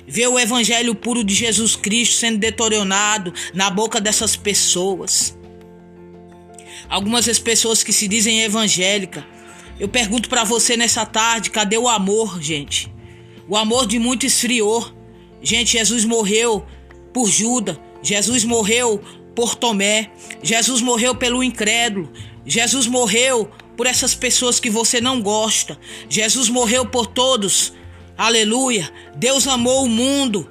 [0.05, 5.35] Ver o evangelho puro de Jesus Cristo sendo deteriorado na boca dessas pessoas.
[6.89, 9.23] Algumas das pessoas que se dizem evangélicas
[9.77, 12.91] eu pergunto para você nessa tarde, cadê o amor, gente?
[13.47, 14.89] O amor de muito esfriou.
[15.41, 16.65] Gente, Jesus morreu
[17.13, 17.77] por Judas.
[18.01, 19.01] Jesus morreu
[19.35, 20.09] por Tomé.
[20.41, 22.11] Jesus morreu pelo incrédulo.
[22.45, 25.77] Jesus morreu por essas pessoas que você não gosta.
[26.09, 27.73] Jesus morreu por todos.
[28.17, 28.91] Aleluia.
[29.15, 30.49] Deus amou o mundo.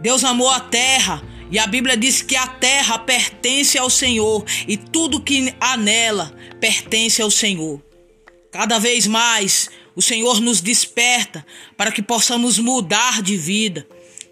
[0.00, 1.22] Deus amou a terra.
[1.50, 6.34] E a Bíblia diz que a terra pertence ao Senhor e tudo que há nela
[6.58, 7.80] pertence ao Senhor.
[8.50, 13.86] Cada vez mais o Senhor nos desperta para que possamos mudar de vida.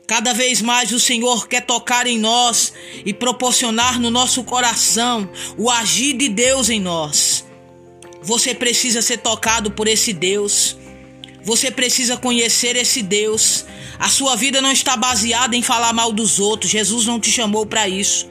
[0.06, 2.74] Cada vez mais o Senhor quer tocar em nós
[3.06, 7.46] e proporcionar no nosso coração o agir de Deus em nós.
[8.22, 10.76] Você precisa ser tocado por esse Deus.
[11.42, 13.64] Você precisa conhecer esse Deus.
[13.98, 16.70] A sua vida não está baseada em falar mal dos outros.
[16.70, 18.28] Jesus não te chamou para isso.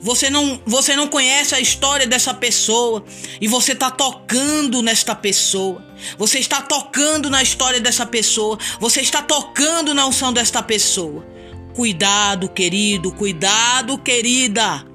[0.00, 3.04] Você não, você não conhece a história dessa pessoa
[3.40, 5.87] e você está tocando nesta pessoa.
[6.16, 8.58] Você está tocando na história dessa pessoa.
[8.80, 11.26] Você está tocando na unção desta pessoa.
[11.74, 14.86] Cuidado, querido, cuidado, querida.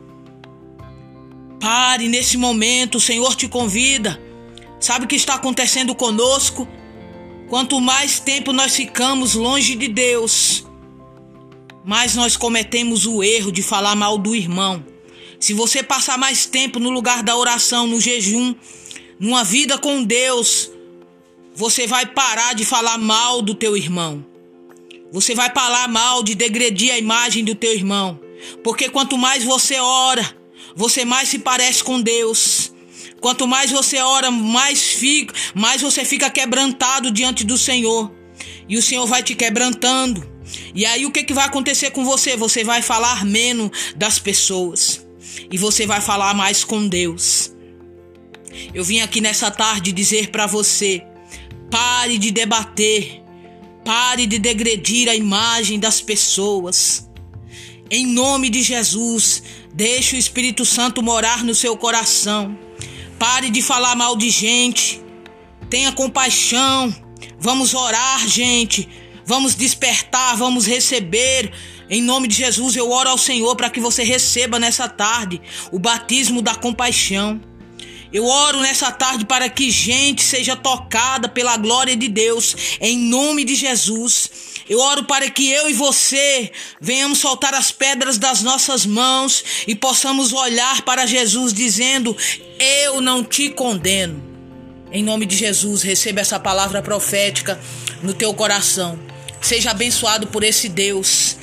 [1.59, 4.19] Pare nesse momento, o Senhor te convida.
[4.79, 6.67] Sabe o que está acontecendo conosco?
[7.47, 10.65] Quanto mais tempo nós ficamos longe de Deus,
[11.85, 14.83] mais nós cometemos o erro de falar mal do irmão.
[15.39, 18.55] Se você passar mais tempo no lugar da oração, no jejum,
[19.19, 20.71] numa vida com Deus,
[21.55, 24.25] você vai parar de falar mal do teu irmão.
[25.11, 28.19] Você vai falar mal de degredir a imagem do teu irmão.
[28.63, 30.35] Porque quanto mais você ora,
[30.75, 32.73] você mais se parece com Deus.
[33.21, 38.11] Quanto mais você ora, mais fica, mais você fica quebrantado diante do Senhor.
[38.67, 40.27] E o Senhor vai te quebrantando.
[40.73, 42.35] E aí o que, que vai acontecer com você?
[42.35, 45.05] Você vai falar menos das pessoas.
[45.51, 47.53] E você vai falar mais com Deus.
[48.73, 51.03] Eu vim aqui nessa tarde dizer para você:
[51.73, 53.23] pare de debater,
[53.83, 57.09] pare de degredir a imagem das pessoas.
[57.89, 59.41] Em nome de Jesus,
[59.73, 62.55] deixe o Espírito Santo morar no seu coração.
[63.17, 65.01] Pare de falar mal de gente.
[65.67, 66.95] Tenha compaixão.
[67.39, 68.87] Vamos orar, gente.
[69.25, 71.51] Vamos despertar, vamos receber.
[71.89, 75.79] Em nome de Jesus, eu oro ao Senhor para que você receba nessa tarde o
[75.79, 77.41] batismo da compaixão.
[78.13, 83.43] Eu oro nessa tarde para que gente seja tocada pela glória de Deus, em nome
[83.43, 84.29] de Jesus.
[84.69, 89.73] Eu oro para que eu e você venhamos soltar as pedras das nossas mãos e
[89.73, 92.15] possamos olhar para Jesus dizendo:
[92.59, 94.23] Eu não te condeno.
[94.91, 97.59] Em nome de Jesus, receba essa palavra profética
[98.03, 98.99] no teu coração.
[99.41, 101.35] Seja abençoado por esse Deus.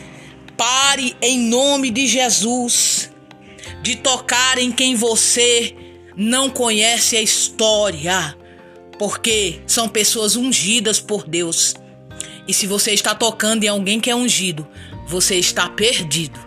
[0.57, 3.11] Pare em nome de Jesus
[3.83, 5.75] de tocar em quem você
[6.17, 8.37] não conhece a história,
[8.99, 11.75] porque são pessoas ungidas por Deus.
[12.47, 14.67] E se você está tocando em alguém que é ungido,
[15.07, 16.39] você está perdido.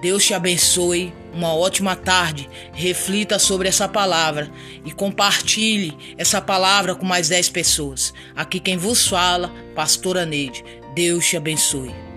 [0.00, 1.12] Deus te abençoe.
[1.32, 2.48] Uma ótima tarde.
[2.72, 4.50] Reflita sobre essa palavra
[4.84, 8.12] e compartilhe essa palavra com mais 10 pessoas.
[8.34, 10.64] Aqui quem vos fala, Pastora Neide.
[10.94, 12.07] Deus te abençoe.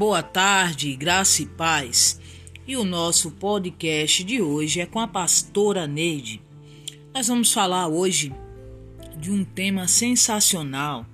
[0.00, 2.18] Boa tarde, graça e paz.
[2.66, 6.40] E o nosso podcast de hoje é com a pastora Neide.
[7.12, 8.32] Nós vamos falar hoje
[9.18, 11.04] de um tema sensacional.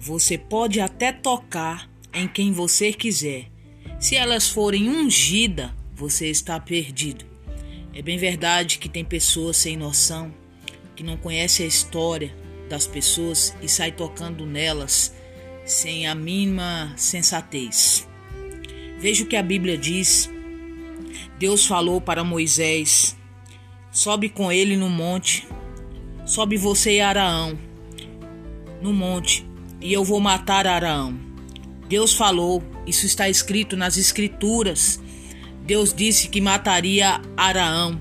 [0.00, 3.52] Você pode até tocar em quem você quiser.
[4.00, 7.24] Se elas forem ungidas, você está perdido.
[7.94, 10.34] É bem verdade que tem pessoas sem noção,
[10.96, 12.36] que não conhecem a história
[12.68, 15.14] das pessoas e sai tocando nelas
[15.64, 18.08] sem a mínima sensatez.
[18.98, 20.30] Veja o que a Bíblia diz.
[21.38, 23.16] Deus falou para Moisés:
[23.90, 25.46] Sobe com ele no monte,
[26.26, 27.58] sobe você e Araão
[28.84, 29.46] no monte,
[29.80, 31.18] e eu vou matar Araão.
[31.88, 35.00] Deus falou, isso está escrito nas Escrituras.
[35.64, 37.98] Deus disse que mataria Araão.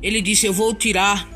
[0.00, 1.28] Ele disse: Eu vou tirar,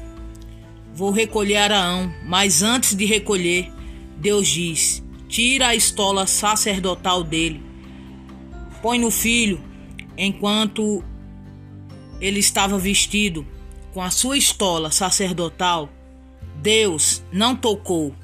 [0.94, 3.72] vou recolher Araão, mas antes de recolher,
[4.18, 5.02] Deus diz:
[5.36, 7.60] tira a estola sacerdotal dele,
[8.80, 9.62] põe no filho,
[10.16, 11.04] enquanto
[12.18, 13.46] ele estava vestido
[13.92, 15.92] com a sua estola sacerdotal,
[16.62, 18.14] Deus não tocou,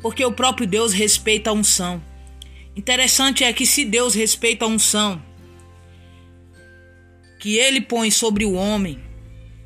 [0.00, 2.00] porque o próprio Deus respeita a unção.
[2.76, 5.20] Interessante é que se Deus respeita a unção
[7.40, 9.00] que ele põe sobre o homem,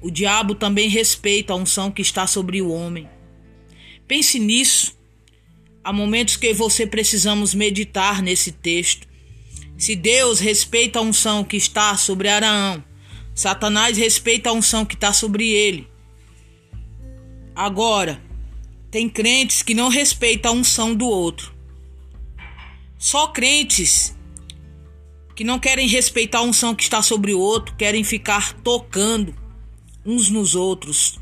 [0.00, 3.06] o diabo também respeita a unção que está sobre o homem.
[4.08, 4.98] Pense nisso.
[5.82, 9.08] Há momentos que você precisamos meditar nesse texto.
[9.78, 12.84] Se Deus respeita a unção que está sobre Araão,
[13.34, 15.88] Satanás respeita a unção que está sobre ele.
[17.54, 18.22] Agora,
[18.90, 21.55] tem crentes que não respeitam a unção do outro.
[22.98, 24.14] Só crentes
[25.34, 29.34] que não querem respeitar a unção que está sobre o outro, querem ficar tocando
[30.05, 31.18] uns nos outros.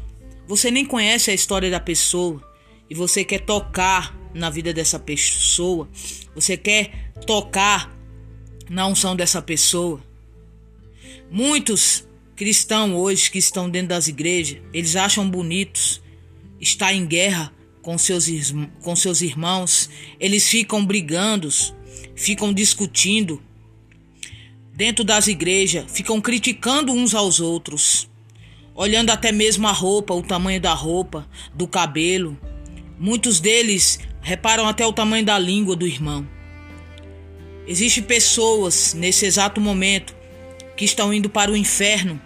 [0.48, 2.42] Você nem conhece a história da pessoa
[2.90, 5.88] e você quer tocar na vida dessa pessoa,
[6.34, 7.94] você quer tocar
[8.68, 10.02] na unção dessa pessoa.
[11.30, 12.06] Muitos
[12.36, 16.00] cristãos hoje que estão dentro das igrejas, eles acham bonitos
[16.60, 17.52] estar em guerra
[17.82, 18.26] com seus,
[18.82, 19.88] com seus irmãos,
[20.20, 21.48] eles ficam brigando,
[22.14, 23.42] ficam discutindo,
[24.72, 28.08] dentro das igrejas ficam criticando uns aos outros,
[28.74, 32.38] olhando até mesmo a roupa, o tamanho da roupa, do cabelo.
[32.98, 33.98] Muitos deles
[34.28, 36.28] reparam até o tamanho da língua do irmão.
[37.66, 40.14] Existem pessoas nesse exato momento
[40.76, 42.20] que estão indo para o inferno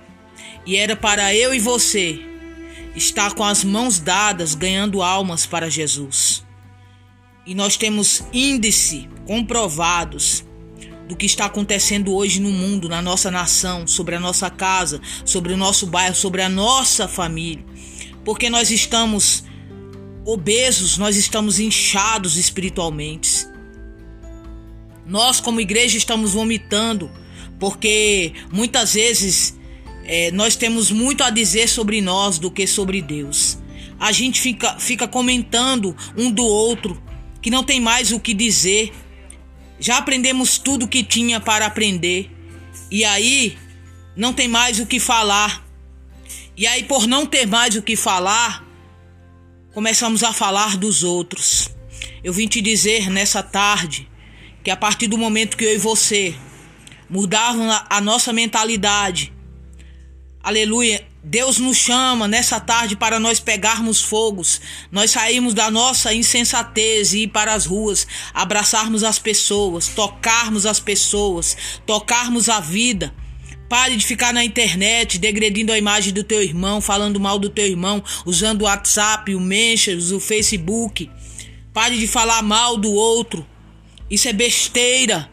[0.66, 2.20] e era para eu e você
[2.96, 6.44] estar com as mãos dadas ganhando almas para Jesus.
[7.46, 10.44] E nós temos índice comprovados
[11.08, 15.52] do que está acontecendo hoje no mundo, na nossa nação, sobre a nossa casa, sobre
[15.52, 17.64] o nosso bairro, sobre a nossa família.
[18.24, 19.44] Porque nós estamos
[20.24, 23.46] obesos, nós estamos inchados espiritualmente.
[25.06, 27.10] Nós, como igreja, estamos vomitando,
[27.58, 29.58] porque muitas vezes
[30.04, 33.58] é, nós temos muito a dizer sobre nós do que sobre Deus.
[33.98, 37.00] A gente fica, fica comentando um do outro,
[37.40, 38.92] que não tem mais o que dizer.
[39.78, 42.30] Já aprendemos tudo que tinha para aprender.
[42.90, 43.56] E aí
[44.16, 45.64] não tem mais o que falar.
[46.56, 48.64] E aí, por não ter mais o que falar,
[49.72, 51.70] começamos a falar dos outros.
[52.22, 54.08] Eu vim te dizer nessa tarde
[54.62, 56.34] que a partir do momento que eu e você
[57.08, 59.32] mudarmos a nossa mentalidade,
[60.42, 64.60] aleluia, Deus nos chama nessa tarde para nós pegarmos fogos,
[64.90, 70.80] nós sairmos da nossa insensatez e ir para as ruas, abraçarmos as pessoas, tocarmos as
[70.80, 71.56] pessoas,
[71.86, 73.14] tocarmos a vida.
[73.72, 77.66] Pare de ficar na internet degredindo a imagem do teu irmão, falando mal do teu
[77.66, 81.10] irmão, usando o WhatsApp, o Messenger, o Facebook.
[81.72, 83.46] Pare de falar mal do outro.
[84.10, 85.26] Isso é besteira.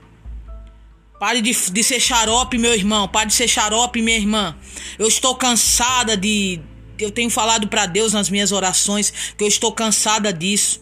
[1.19, 3.09] Pare de, de ser xarope, meu irmão.
[3.09, 4.55] Pare de ser xarope, minha irmã.
[4.97, 6.61] Eu estou cansada de.
[6.97, 10.81] Eu tenho falado para Deus nas minhas orações que eu estou cansada disso.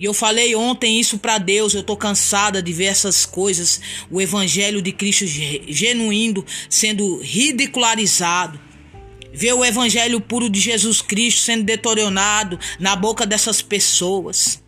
[0.00, 1.74] E eu falei ontem isso para Deus.
[1.74, 3.82] Eu estou cansada de ver essas coisas.
[4.10, 8.58] O evangelho de Cristo genuíno sendo ridicularizado.
[9.30, 14.62] Ver o evangelho puro de Jesus Cristo sendo deteriorado na boca dessas pessoas.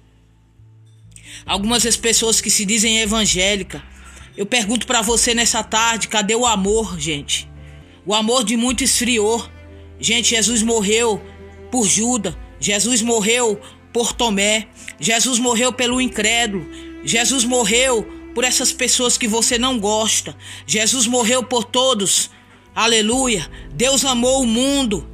[1.46, 3.82] Algumas das pessoas que se dizem evangélica.
[4.36, 7.48] Eu pergunto para você nessa tarde, cadê o amor, gente?
[8.04, 9.48] O amor de muito esfriou.
[9.98, 11.22] Gente, Jesus morreu
[11.70, 12.34] por Judas.
[12.60, 13.58] Jesus morreu
[13.92, 14.68] por Tomé.
[14.98, 16.66] Jesus morreu pelo incrédulo.
[17.04, 18.02] Jesus morreu
[18.34, 20.36] por essas pessoas que você não gosta.
[20.66, 22.30] Jesus morreu por todos.
[22.74, 23.48] Aleluia.
[23.74, 25.08] Deus amou o mundo.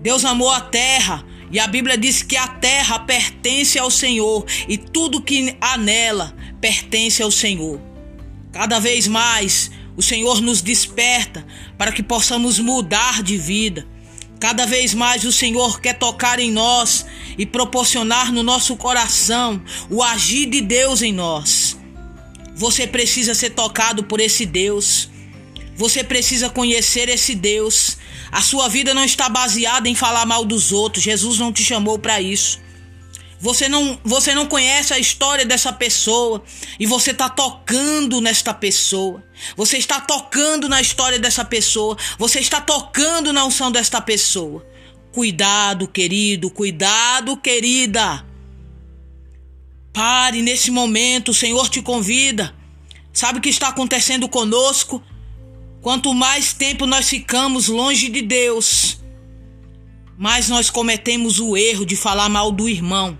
[0.00, 1.24] Deus amou a terra.
[1.50, 6.34] E a Bíblia diz que a terra pertence ao Senhor e tudo que há nela
[6.60, 7.80] pertence ao Senhor.
[8.52, 11.46] Cada vez mais o Senhor nos desperta
[11.78, 13.86] para que possamos mudar de vida.
[14.38, 17.06] Cada vez mais o Senhor quer tocar em nós
[17.38, 21.76] e proporcionar no nosso coração o agir de Deus em nós.
[22.54, 25.10] Você precisa ser tocado por esse Deus.
[25.76, 27.98] Você precisa conhecer esse Deus.
[28.30, 31.04] A sua vida não está baseada em falar mal dos outros.
[31.04, 32.58] Jesus não te chamou para isso.
[33.46, 36.42] Você não, você não conhece a história dessa pessoa
[36.80, 39.22] e você está tocando nesta pessoa.
[39.56, 41.96] Você está tocando na história dessa pessoa.
[42.18, 44.66] Você está tocando na unção desta pessoa.
[45.12, 48.26] Cuidado, querido, cuidado, querida.
[49.92, 52.52] Pare nesse momento, o Senhor te convida.
[53.12, 55.00] Sabe o que está acontecendo conosco?
[55.80, 58.98] Quanto mais tempo nós ficamos longe de Deus,
[60.18, 63.16] mais nós cometemos o erro de falar mal do irmão.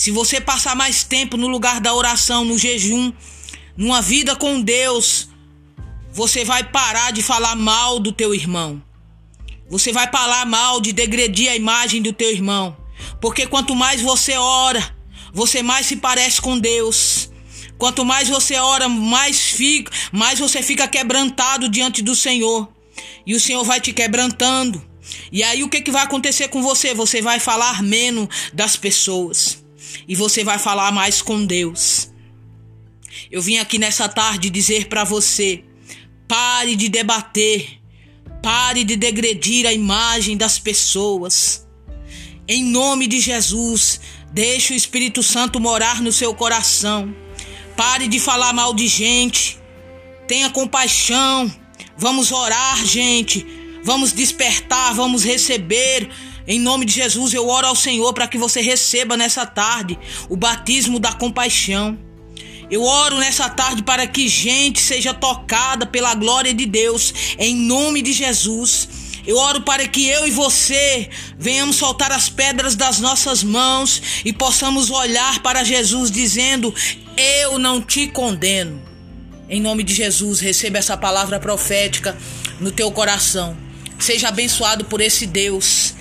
[0.00, 3.12] Se você passar mais tempo no lugar da oração, no jejum,
[3.76, 5.28] numa vida com Deus,
[6.10, 8.82] você vai parar de falar mal do teu irmão.
[9.68, 12.74] Você vai falar mal de degredir a imagem do teu irmão.
[13.20, 14.82] Porque quanto mais você ora,
[15.34, 17.30] você mais se parece com Deus.
[17.76, 22.72] Quanto mais você ora, mais fica, mais você fica quebrantado diante do Senhor.
[23.26, 24.82] E o Senhor vai te quebrantando.
[25.30, 26.94] E aí o que, que vai acontecer com você?
[26.94, 29.59] Você vai falar menos das pessoas.
[30.06, 32.10] E você vai falar mais com Deus.
[33.30, 35.64] Eu vim aqui nessa tarde dizer para você:
[36.28, 37.80] pare de debater,
[38.42, 41.66] pare de degredir a imagem das pessoas.
[42.46, 44.00] Em nome de Jesus,
[44.32, 47.14] deixe o Espírito Santo morar no seu coração.
[47.76, 49.58] Pare de falar mal de gente.
[50.26, 51.50] Tenha compaixão.
[51.96, 53.46] Vamos orar, gente.
[53.84, 56.10] Vamos despertar, vamos receber.
[56.50, 59.96] Em nome de Jesus, eu oro ao Senhor para que você receba nessa tarde
[60.28, 61.96] o batismo da compaixão.
[62.68, 68.02] Eu oro nessa tarde para que gente seja tocada pela glória de Deus, em nome
[68.02, 68.88] de Jesus.
[69.24, 74.32] Eu oro para que eu e você venhamos soltar as pedras das nossas mãos e
[74.32, 76.74] possamos olhar para Jesus dizendo:
[77.16, 78.82] Eu não te condeno.
[79.48, 82.18] Em nome de Jesus, receba essa palavra profética
[82.58, 83.56] no teu coração.
[84.00, 85.99] Seja abençoado por esse Deus.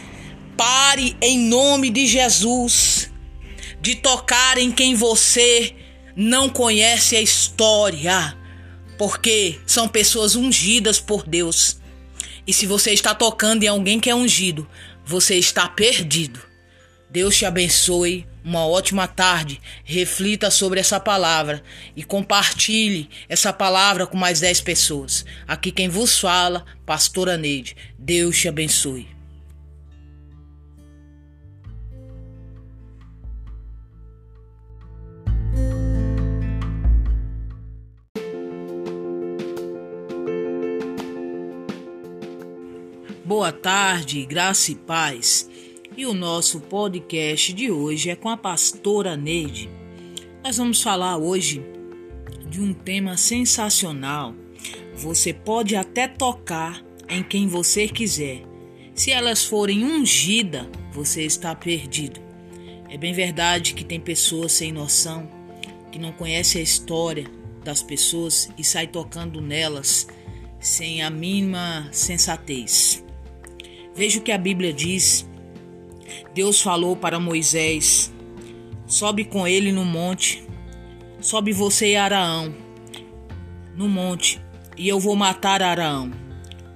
[0.59, 3.09] Pare em nome de Jesus
[3.79, 5.73] de tocar em quem você
[6.17, 8.37] não conhece a história,
[8.97, 11.79] porque são pessoas ungidas por Deus.
[12.45, 14.67] E se você está tocando em alguém que é ungido,
[15.05, 16.41] você está perdido.
[17.09, 18.27] Deus te abençoe.
[18.43, 19.61] Uma ótima tarde.
[19.85, 21.63] Reflita sobre essa palavra
[21.95, 25.25] e compartilhe essa palavra com mais 10 pessoas.
[25.47, 27.77] Aqui quem vos fala, Pastora Neide.
[27.97, 29.18] Deus te abençoe.
[43.29, 45.47] Boa tarde, graça e paz.
[45.95, 49.69] E o nosso podcast de hoje é com a pastora Neide.
[50.43, 51.63] Nós vamos falar hoje
[52.49, 54.33] de um tema sensacional.
[54.95, 58.41] Você pode até tocar em quem você quiser.
[58.95, 62.19] Se elas forem ungidas, você está perdido.
[62.89, 65.29] É bem verdade que tem pessoas sem noção,
[65.91, 67.27] que não conhecem a história
[67.63, 70.07] das pessoas e sai tocando nelas
[70.59, 73.07] sem a mínima sensatez.
[73.99, 75.29] Veja o que a Bíblia diz.
[76.33, 78.13] Deus falou para Moisés:
[78.87, 80.41] Sobe com ele no monte,
[81.19, 82.55] sobe você e Araão
[83.75, 84.41] no monte,
[84.77, 86.13] e eu vou matar Araão.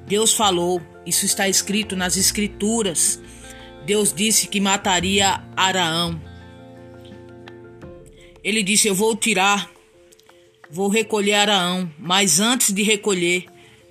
[0.05, 3.21] Deus falou, isso está escrito nas Escrituras.
[3.85, 6.21] Deus disse que mataria Araão.
[8.43, 9.71] Ele disse: Eu vou tirar,
[10.69, 13.45] vou recolher Araão, mas antes de recolher,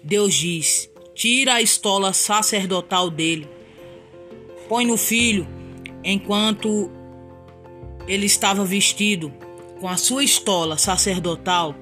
[0.04, 0.91] Deus diz:
[1.22, 3.48] tira a estola sacerdotal dele,
[4.68, 5.46] põe no filho,
[6.02, 6.90] enquanto
[8.08, 9.32] ele estava vestido
[9.78, 11.76] com a sua estola sacerdotal.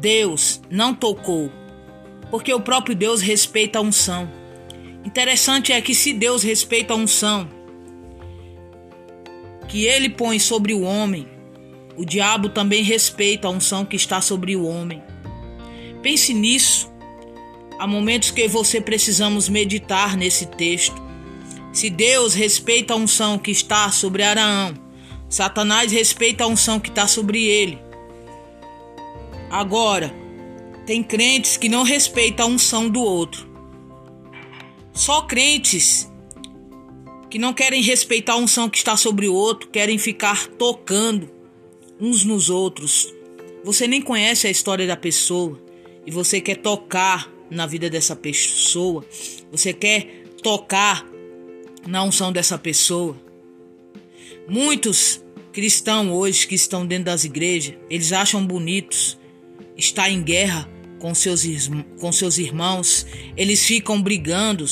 [0.00, 1.52] Deus não tocou,
[2.32, 4.28] porque o próprio Deus respeita a unção.
[5.04, 7.48] Interessante é que se Deus respeita a unção
[9.68, 11.28] que ele põe sobre o homem,
[11.96, 15.00] o diabo também respeita a unção que está sobre o homem.
[16.02, 16.92] Pense nisso.
[17.78, 21.02] Há momentos que você precisamos meditar nesse texto.
[21.72, 24.74] Se Deus respeita a unção que está sobre Araão,
[25.28, 27.78] Satanás respeita a unção que está sobre ele.
[29.50, 30.14] Agora,
[30.86, 33.48] tem crentes que não respeitam a unção do outro.
[34.92, 36.10] Só crentes
[37.28, 41.28] que não querem respeitar a unção que está sobre o outro, querem ficar tocando
[42.00, 43.12] uns nos outros.
[43.64, 45.60] Você nem conhece a história da pessoa
[46.06, 49.04] e você quer tocar na vida dessa pessoa,
[49.50, 51.06] você quer tocar
[51.86, 53.16] na unção dessa pessoa.
[54.48, 55.22] Muitos
[55.52, 59.18] cristãos hoje que estão dentro das igrejas, eles acham bonitos
[59.76, 60.68] estar em guerra
[60.98, 61.44] com seus,
[62.00, 64.64] com seus irmãos, eles ficam brigando,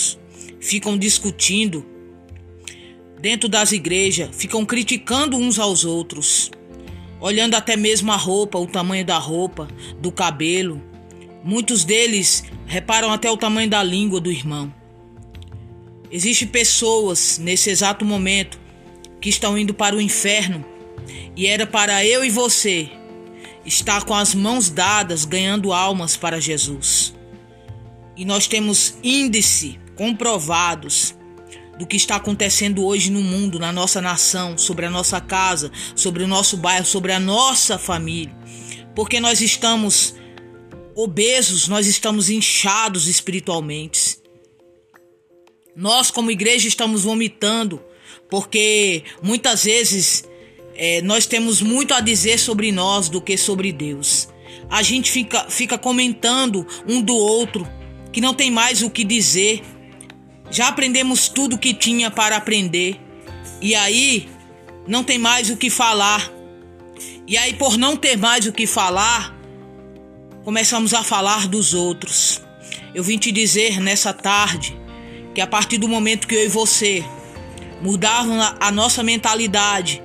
[0.61, 1.85] ficam discutindo
[3.20, 6.51] dentro das igrejas, ficam criticando uns aos outros,
[7.20, 9.68] olhando até mesmo a roupa, o tamanho da roupa,
[10.01, 10.83] do cabelo.
[11.45, 14.72] Muitos deles reparam até o tamanho da língua do irmão.
[16.11, 18.61] Existem pessoas nesse exato momento
[19.20, 20.64] que estão indo para o inferno
[21.34, 22.90] e era para eu e você
[23.64, 27.14] estar com as mãos dadas ganhando almas para Jesus.
[28.16, 31.14] E nós temos índice comprovados
[31.78, 36.22] do que está acontecendo hoje no mundo, na nossa nação, sobre a nossa casa, sobre
[36.22, 38.36] o nosso bairro, sobre a nossa família.
[38.95, 40.14] Porque nós estamos
[40.95, 44.18] obesos, nós estamos inchados espiritualmente.
[45.74, 47.82] Nós, como igreja, estamos vomitando,
[48.28, 50.24] porque muitas vezes
[50.74, 54.28] é, nós temos muito a dizer sobre nós do que sobre Deus.
[54.68, 57.66] A gente fica, fica comentando um do outro,
[58.12, 59.62] que não tem mais o que dizer.
[60.51, 63.01] Já aprendemos tudo que tinha para aprender,
[63.61, 64.28] e aí
[64.86, 66.30] não tem mais o que falar.
[67.26, 69.34] E aí, por não ter mais o que falar,
[70.45, 72.43] começamos a falar dos outros.
[72.95, 74.76] Eu vim te dizer nessa tarde
[75.34, 77.05] que a partir do momento que eu e você
[77.80, 80.03] mudarmos a nossa mentalidade,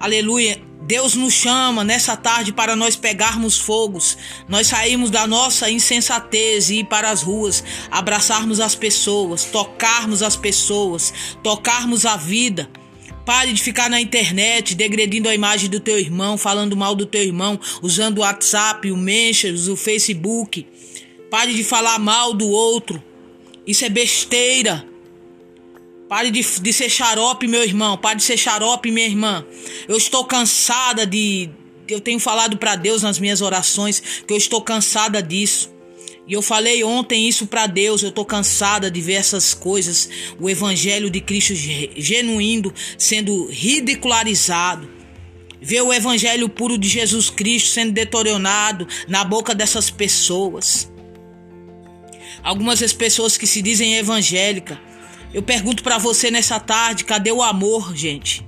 [0.00, 4.16] aleluia, Deus nos chama nessa tarde para nós pegarmos fogos,
[4.48, 10.36] nós sairmos da nossa insensatez e ir para as ruas, abraçarmos as pessoas, tocarmos as
[10.36, 11.12] pessoas,
[11.42, 12.70] tocarmos a vida
[13.28, 17.22] Pare de ficar na internet degredindo a imagem do teu irmão, falando mal do teu
[17.22, 20.66] irmão, usando o WhatsApp, o Messenger, o Facebook.
[21.30, 23.04] Pare de falar mal do outro.
[23.66, 24.82] Isso é besteira.
[26.08, 27.98] Pare de, de ser xarope, meu irmão.
[27.98, 29.44] Pare de ser xarope, minha irmã.
[29.86, 31.50] Eu estou cansada de
[31.86, 35.70] eu tenho falado para Deus nas minhas orações que eu estou cansada disso.
[36.28, 40.50] E eu falei ontem isso para Deus, eu tô cansada de ver essas coisas, o
[40.50, 44.90] evangelho de Cristo genuíno sendo ridicularizado.
[45.60, 50.92] Ver o evangelho puro de Jesus Cristo sendo deteriorado na boca dessas pessoas.
[52.42, 54.78] Algumas das pessoas que se dizem evangélica.
[55.32, 58.46] Eu pergunto para você nessa tarde, cadê o amor, gente?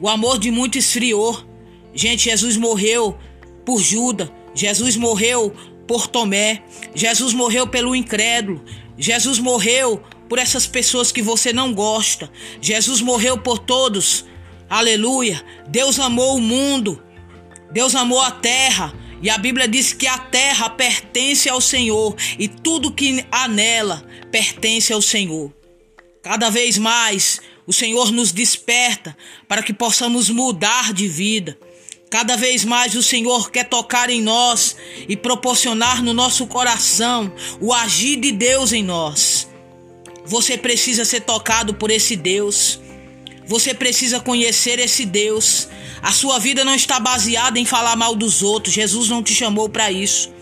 [0.00, 1.44] O amor de muito esfriou.
[1.92, 3.18] Gente, Jesus morreu
[3.64, 4.30] por Judas.
[4.54, 5.52] Jesus morreu
[5.86, 6.62] por Tomé.
[6.94, 8.64] Jesus morreu pelo incrédulo.
[8.98, 12.30] Jesus morreu por essas pessoas que você não gosta.
[12.60, 14.24] Jesus morreu por todos.
[14.68, 15.42] Aleluia.
[15.68, 17.02] Deus amou o mundo.
[17.70, 18.94] Deus amou a terra.
[19.22, 24.04] E a Bíblia diz que a terra pertence ao Senhor e tudo que há nela
[24.30, 25.52] pertence ao Senhor.
[26.22, 29.16] Cada vez mais o Senhor nos desperta
[29.48, 31.58] para que possamos mudar de vida.
[32.08, 34.76] Cada vez mais o Senhor quer tocar em nós
[35.08, 39.48] e proporcionar no nosso coração o agir de Deus em nós.
[40.24, 42.80] Você precisa ser tocado por esse Deus.
[43.46, 45.68] Você precisa conhecer esse Deus.
[46.00, 48.74] A sua vida não está baseada em falar mal dos outros.
[48.74, 50.32] Jesus não te chamou para isso.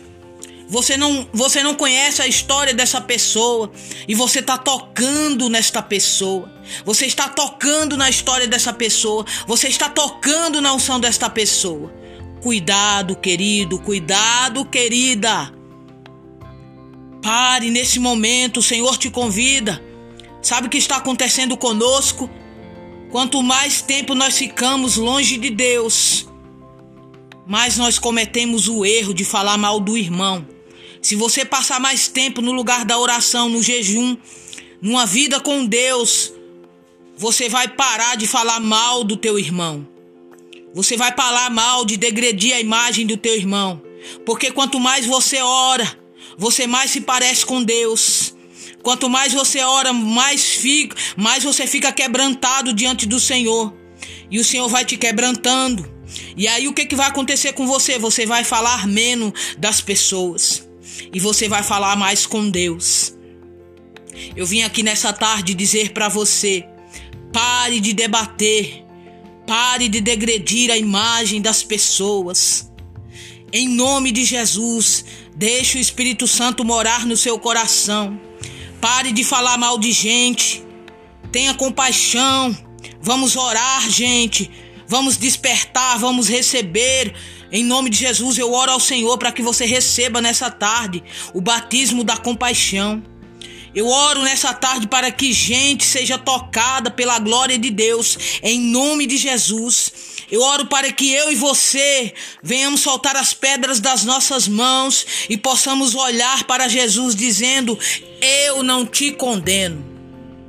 [0.75, 3.71] Você não, você não conhece a história dessa pessoa
[4.09, 6.53] e você está tocando nesta pessoa.
[6.85, 9.25] Você está tocando na história dessa pessoa.
[9.47, 11.95] Você está tocando na unção desta pessoa.
[12.43, 15.55] Cuidado, querido, cuidado, querida.
[17.23, 19.81] Pare nesse momento, o Senhor te convida.
[20.43, 22.29] Sabe o que está acontecendo conosco?
[23.13, 26.29] Quanto mais tempo nós ficamos longe de Deus,
[27.47, 30.53] mais nós cometemos o erro de falar mal do irmão.
[31.05, 34.17] Se você passar mais tempo no lugar da oração, no jejum,
[34.81, 36.33] numa vida com Deus,
[37.15, 39.87] você vai parar de falar mal do teu irmão.
[40.73, 43.83] Você vai falar mal de degredir a imagem do teu irmão.
[44.25, 45.87] Porque quanto mais você ora,
[46.39, 48.35] você mais se parece com Deus.
[48.83, 53.75] Quanto mais você ora, mais fica, mais você fica quebrantado diante do Senhor.
[54.31, 55.87] E o Senhor vai te quebrantando.
[56.35, 57.99] E aí o que, que vai acontecer com você?
[57.99, 60.65] Você vai falar menos das pessoas
[61.13, 63.15] e você vai falar mais com Deus.
[64.37, 66.65] Eu vim aqui nessa tarde dizer para você:
[67.33, 68.85] pare de debater,
[69.47, 72.71] pare de degredir a imagem das pessoas.
[73.53, 75.05] Em nome de Jesus,
[75.37, 78.21] deixe o Espírito Santo morar no seu coração.
[78.81, 80.65] Pare de falar mal de gente.
[81.31, 82.57] Tenha compaixão.
[83.01, 84.51] Vamos orar, gente.
[84.87, 87.15] Vamos despertar, vamos receber
[87.55, 91.41] em nome de Jesus, eu oro ao Senhor para que você receba nessa tarde o
[91.41, 93.01] batismo da compaixão.
[93.73, 99.07] Eu oro nessa tarde para que gente seja tocada pela glória de Deus, em nome
[99.07, 99.93] de Jesus.
[100.33, 105.37] Eu oro para que eu e você venhamos soltar as pedras das nossas mãos e
[105.37, 107.79] possamos olhar para Jesus dizendo:
[108.21, 109.85] Eu não te condeno.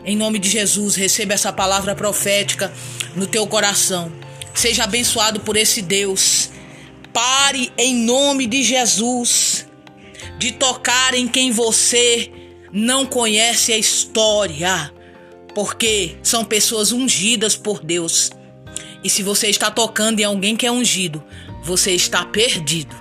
[0.03, 2.73] Em nome de Jesus, receba essa palavra profética
[3.15, 4.11] no teu coração.
[4.55, 6.54] Seja abençoado por esse Deus
[7.15, 9.65] Pare em nome de Jesus
[10.37, 12.29] de tocar em quem você
[12.73, 14.93] não conhece a história,
[15.53, 18.31] porque são pessoas ungidas por Deus.
[19.01, 21.23] E se você está tocando em alguém que é ungido,
[21.63, 22.93] você está perdido.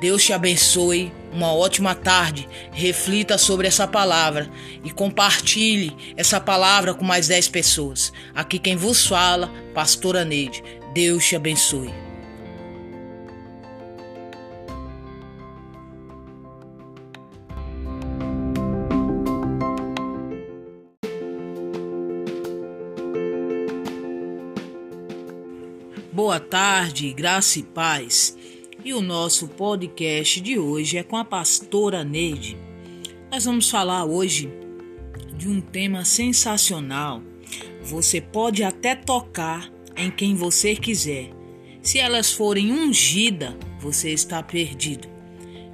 [0.00, 1.12] Deus te abençoe.
[1.32, 2.48] Uma ótima tarde.
[2.72, 4.50] Reflita sobre essa palavra
[4.82, 8.12] e compartilhe essa palavra com mais 10 pessoas.
[8.34, 10.64] Aqui quem vos fala, Pastora Neide.
[10.92, 12.05] Deus te abençoe.
[26.26, 28.36] Boa tarde, graça e paz.
[28.84, 32.58] E o nosso podcast de hoje é com a pastora Neide.
[33.30, 34.52] Nós vamos falar hoje
[35.36, 37.22] de um tema sensacional.
[37.80, 41.30] Você pode até tocar em quem você quiser.
[41.80, 45.06] Se elas forem ungidas, você está perdido.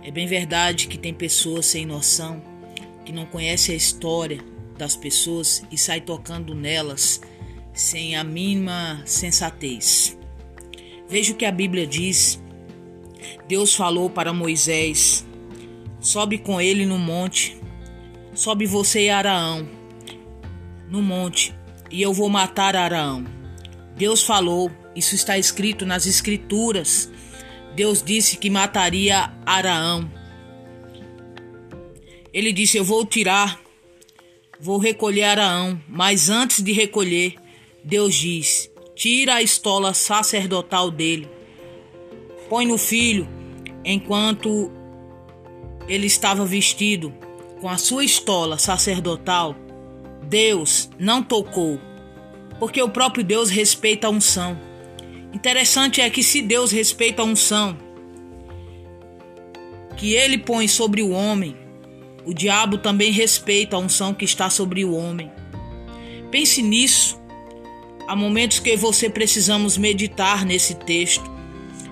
[0.02, 2.42] É bem verdade que tem pessoas sem noção,
[3.06, 4.44] que não conhecem a história
[4.76, 7.22] das pessoas e sai tocando nelas
[7.72, 10.20] sem a mínima sensatez.
[11.12, 12.42] Veja o que a Bíblia diz.
[13.46, 15.26] Deus falou para Moisés:
[16.00, 17.54] Sobe com ele no monte,
[18.34, 19.68] sobe você e Araão
[20.88, 21.54] no monte,
[21.90, 23.26] e eu vou matar Araão.
[23.94, 27.12] Deus falou, isso está escrito nas Escrituras.
[27.76, 30.10] Deus disse que mataria Araão.
[32.32, 33.60] Ele disse: Eu vou tirar,
[34.58, 37.34] vou recolher Araão, mas antes de recolher,
[37.84, 38.71] Deus diz:
[39.02, 41.28] Tira a estola sacerdotal dele.
[42.48, 43.28] põe no filho
[43.84, 44.70] enquanto
[45.88, 47.12] ele estava vestido
[47.60, 49.56] com a sua estola sacerdotal,
[50.22, 51.80] Deus não tocou,
[52.60, 54.56] porque o próprio Deus respeita a unção.
[55.32, 57.76] Interessante é que se Deus respeita a unção
[59.96, 61.56] que ele põe sobre o homem,
[62.24, 65.28] o diabo também respeita a unção que está sobre o homem.
[66.30, 67.20] Pense nisso.
[68.06, 71.30] Há momentos que você precisamos meditar nesse texto.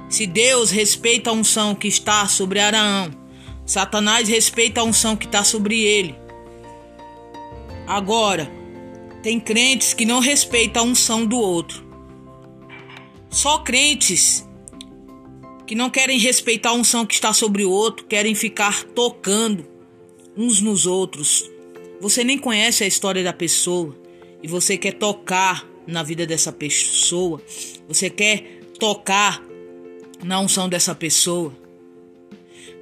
[0.08, 3.10] Se Deus respeita a unção que está sobre Araão,
[3.64, 6.18] Satanás respeita a unção que está sobre ele.
[7.86, 8.50] Agora,
[9.22, 11.84] tem crentes que não respeitam a unção do outro.
[13.28, 14.48] Só crentes
[15.66, 19.64] que não querem respeitar a unção que está sobre o outro, querem ficar tocando
[20.36, 21.48] uns nos outros.
[22.00, 23.96] Você nem conhece a história da pessoa
[24.42, 27.42] e você quer tocar na vida dessa pessoa,
[27.88, 29.42] você quer tocar
[30.22, 31.52] na unção dessa pessoa.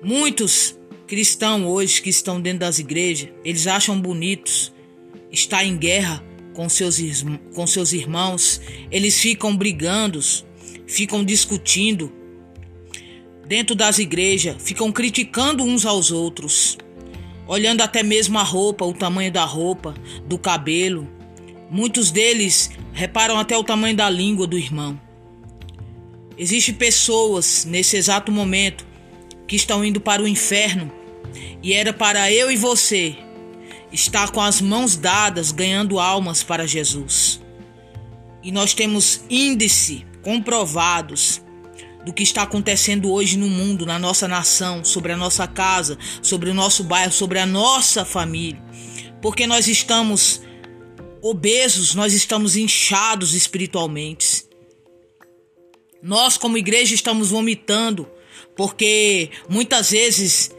[0.02, 4.72] Muitos cristãos hoje que estão dentro das igrejas, eles acham bonitos
[5.32, 6.24] estar em guerra
[6.54, 6.98] com seus,
[7.54, 10.20] com seus irmãos, eles ficam brigando,
[10.86, 12.12] ficam discutindo
[13.46, 16.76] dentro das igrejas, ficam criticando uns aos outros,
[17.46, 19.94] olhando até mesmo a roupa, o tamanho da roupa,
[20.26, 21.08] do cabelo.
[21.70, 24.98] Muitos deles reparam até o tamanho da língua do irmão.
[26.36, 28.86] Existem pessoas nesse exato momento
[29.46, 30.90] que estão indo para o inferno
[31.62, 33.16] e era para eu e você
[33.92, 37.40] estar com as mãos dadas ganhando almas para Jesus.
[38.42, 41.42] E nós temos índice comprovados
[42.04, 46.48] do que está acontecendo hoje no mundo, na nossa nação, sobre a nossa casa, sobre
[46.48, 48.62] o nosso bairro, sobre a nossa família.
[49.20, 50.40] Porque nós estamos
[51.22, 54.44] obesos, nós estamos inchados espiritualmente.
[56.02, 58.08] Nós, como igreja, estamos vomitando,
[58.56, 60.50] porque muitas vezes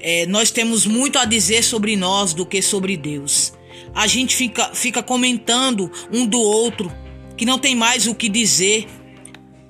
[0.00, 3.52] é, nós temos muito a dizer sobre nós do que sobre Deus.
[3.94, 6.92] A gente fica, fica comentando um do outro,
[7.36, 8.86] que não tem mais o que dizer.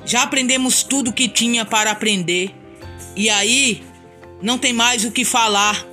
[0.04, 2.54] Já aprendemos tudo que tinha para aprender.
[3.16, 3.82] E aí,
[4.40, 5.84] não tem mais o que falar.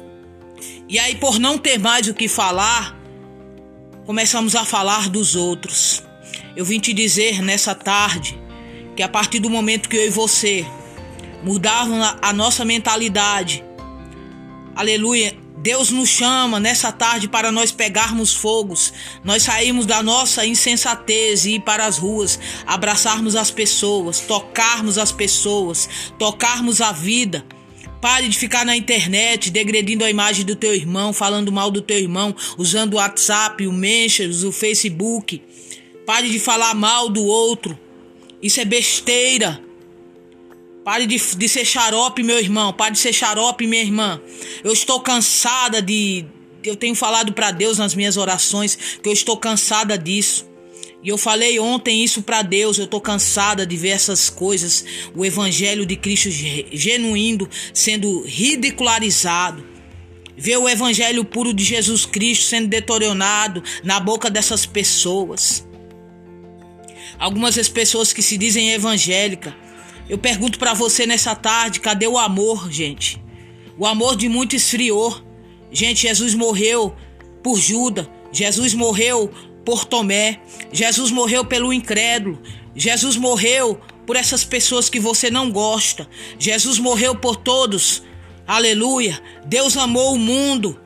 [0.87, 3.02] E aí, por não ter mais o que falar,
[4.05, 6.03] começamos a falar dos outros.
[6.55, 8.39] Eu vim te dizer nessa tarde
[8.95, 10.65] que a partir do momento que eu e você
[11.43, 13.63] mudarmos a nossa mentalidade,
[14.75, 18.93] aleluia, Deus nos chama nessa tarde para nós pegarmos fogos,
[19.23, 22.37] nós sairmos da nossa insensatez e ir para as ruas,
[22.67, 25.87] abraçarmos as pessoas, tocarmos as pessoas,
[26.19, 27.45] tocarmos a vida.
[28.03, 31.97] Pare de ficar na internet degredindo a imagem do teu irmão, falando mal do teu
[31.97, 35.41] irmão, usando o WhatsApp, o Messenger, o Facebook.
[36.05, 37.79] Pare de falar mal do outro.
[38.41, 39.57] Isso é besteira.
[40.83, 42.73] Pare de, de ser xarope, meu irmão.
[42.73, 44.19] Pare de ser xarope, minha irmã.
[44.65, 46.25] Eu estou cansada de.
[46.61, 50.45] Eu tenho falado para Deus nas minhas orações que eu estou cansada disso.
[51.03, 52.77] E eu falei ontem isso para Deus.
[52.77, 54.85] Eu estou cansada de ver essas coisas.
[55.13, 59.65] O evangelho de Cristo genuíno sendo ridicularizado.
[60.37, 65.67] Ver o evangelho puro de Jesus Cristo sendo deteriorado na boca dessas pessoas.
[67.19, 69.55] Algumas das pessoas que se dizem evangélica.
[70.09, 73.21] Eu pergunto para você nessa tarde, cadê o amor, gente?
[73.77, 75.21] O amor de muito esfriou.
[75.71, 76.95] Gente, Jesus morreu
[77.43, 78.07] por Judas.
[78.31, 79.31] Jesus morreu
[79.65, 80.39] por Tomé.
[80.71, 82.41] Jesus morreu pelo incrédulo.
[82.75, 86.07] Jesus morreu por essas pessoas que você não gosta.
[86.37, 88.03] Jesus morreu por todos.
[88.45, 89.21] Aleluia.
[89.45, 90.79] Deus amou o mundo.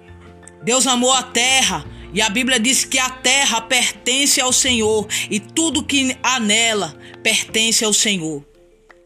[0.63, 1.85] Deus amou a terra.
[2.13, 6.97] E a Bíblia diz que a terra pertence ao Senhor e tudo que há nela
[7.21, 8.45] pertence ao Senhor.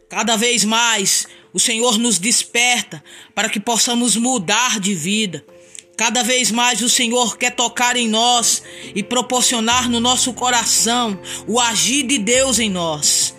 [0.08, 3.02] Cada vez mais o Senhor nos desperta
[3.34, 5.44] para que possamos mudar de vida.
[6.04, 8.60] Cada vez mais o Senhor quer tocar em nós
[8.92, 13.36] e proporcionar no nosso coração o agir de Deus em nós.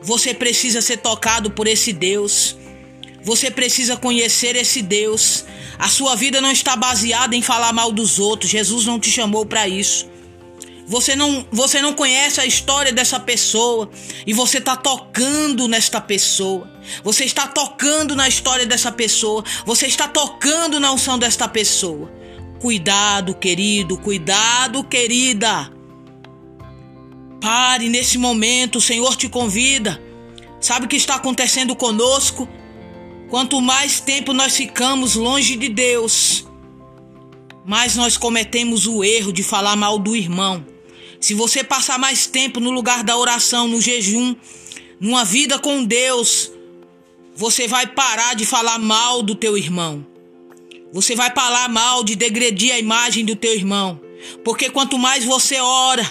[0.00, 2.56] Você precisa ser tocado por esse Deus.
[3.22, 5.44] Você precisa conhecer esse Deus.
[5.78, 8.50] A sua vida não está baseada em falar mal dos outros.
[8.50, 10.08] Jesus não te chamou para isso.
[10.92, 13.88] Você não, você não conhece a história dessa pessoa
[14.26, 16.70] e você está tocando nesta pessoa.
[17.02, 19.42] Você está tocando na história dessa pessoa.
[19.64, 22.12] Você está tocando na unção desta pessoa.
[22.60, 25.72] Cuidado, querido, cuidado, querida.
[27.40, 29.98] Pare nesse momento, o Senhor te convida.
[30.60, 32.46] Sabe o que está acontecendo conosco?
[33.30, 36.46] Quanto mais tempo nós ficamos longe de Deus,
[37.64, 40.70] mais nós cometemos o erro de falar mal do irmão.
[41.22, 44.34] Se você passar mais tempo no lugar da oração, no jejum,
[44.98, 46.50] numa vida com Deus,
[47.36, 50.04] você vai parar de falar mal do teu irmão.
[50.92, 54.00] Você vai falar mal de degredir a imagem do teu irmão.
[54.44, 56.04] Porque quanto mais você ora,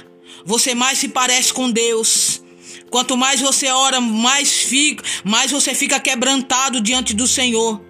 [0.45, 2.41] você mais se parece com Deus.
[2.89, 7.82] Quanto mais você ora, mais fica, mais você fica quebrantado diante do Senhor.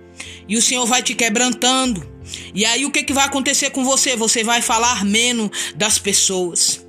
[0.47, 2.03] E o Senhor vai te quebrantando.
[2.51, 4.15] E aí o que, que vai acontecer com você?
[4.15, 6.80] Você vai falar menos das pessoas.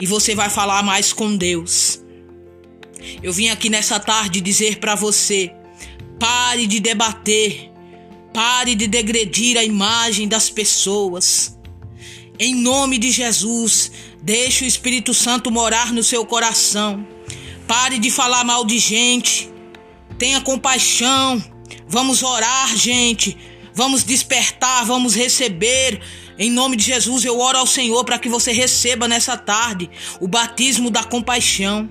[0.00, 2.00] E você vai falar mais com Deus.
[3.22, 5.52] Eu vim aqui nessa tarde dizer para você:
[6.18, 7.70] pare de debater,
[8.32, 11.56] pare de degredir a imagem das pessoas.
[12.38, 13.92] Em nome de Jesus,
[14.22, 17.06] deixe o Espírito Santo morar no seu coração.
[17.66, 19.50] Pare de falar mal de gente.
[20.18, 21.42] Tenha compaixão.
[21.86, 23.36] Vamos orar, gente.
[23.74, 26.00] Vamos despertar, vamos receber.
[26.40, 30.26] Em nome de Jesus, eu oro ao Senhor para que você receba nessa tarde o
[30.26, 31.86] batismo da compaixão.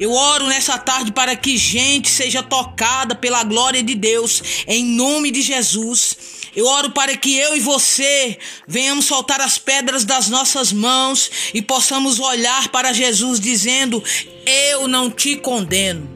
[0.00, 5.30] Eu oro nessa tarde para que gente seja tocada pela glória de Deus, em nome
[5.30, 6.16] de Jesus.
[6.56, 11.62] Eu oro para que eu e você venhamos soltar as pedras das nossas mãos e
[11.62, 14.02] possamos olhar para Jesus dizendo:
[14.44, 16.10] Eu não te condeno.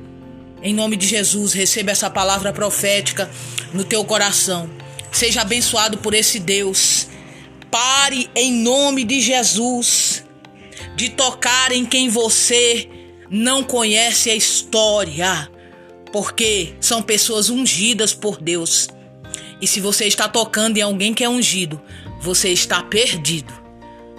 [0.60, 3.30] Em nome de Jesus, receba essa palavra profética
[3.72, 4.68] no teu coração.
[5.12, 7.11] Seja abençoado por esse Deus.
[7.72, 10.26] Pare em nome de Jesus
[10.94, 12.86] de tocar em quem você
[13.30, 15.50] não conhece a história,
[16.12, 18.90] porque são pessoas ungidas por Deus.
[19.58, 21.80] E se você está tocando em alguém que é ungido,
[22.20, 23.50] você está perdido.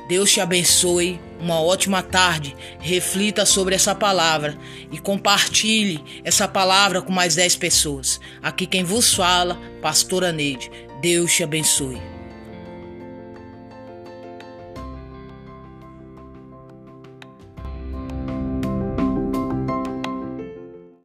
[0.10, 1.22] Deus te abençoe.
[1.40, 2.56] Uma ótima tarde.
[2.80, 4.58] Reflita sobre essa palavra
[4.92, 8.20] e compartilhe essa palavra com mais 10 pessoas.
[8.42, 10.72] Aqui quem vos fala, Pastora Neide.
[11.02, 12.13] Deus te abençoe.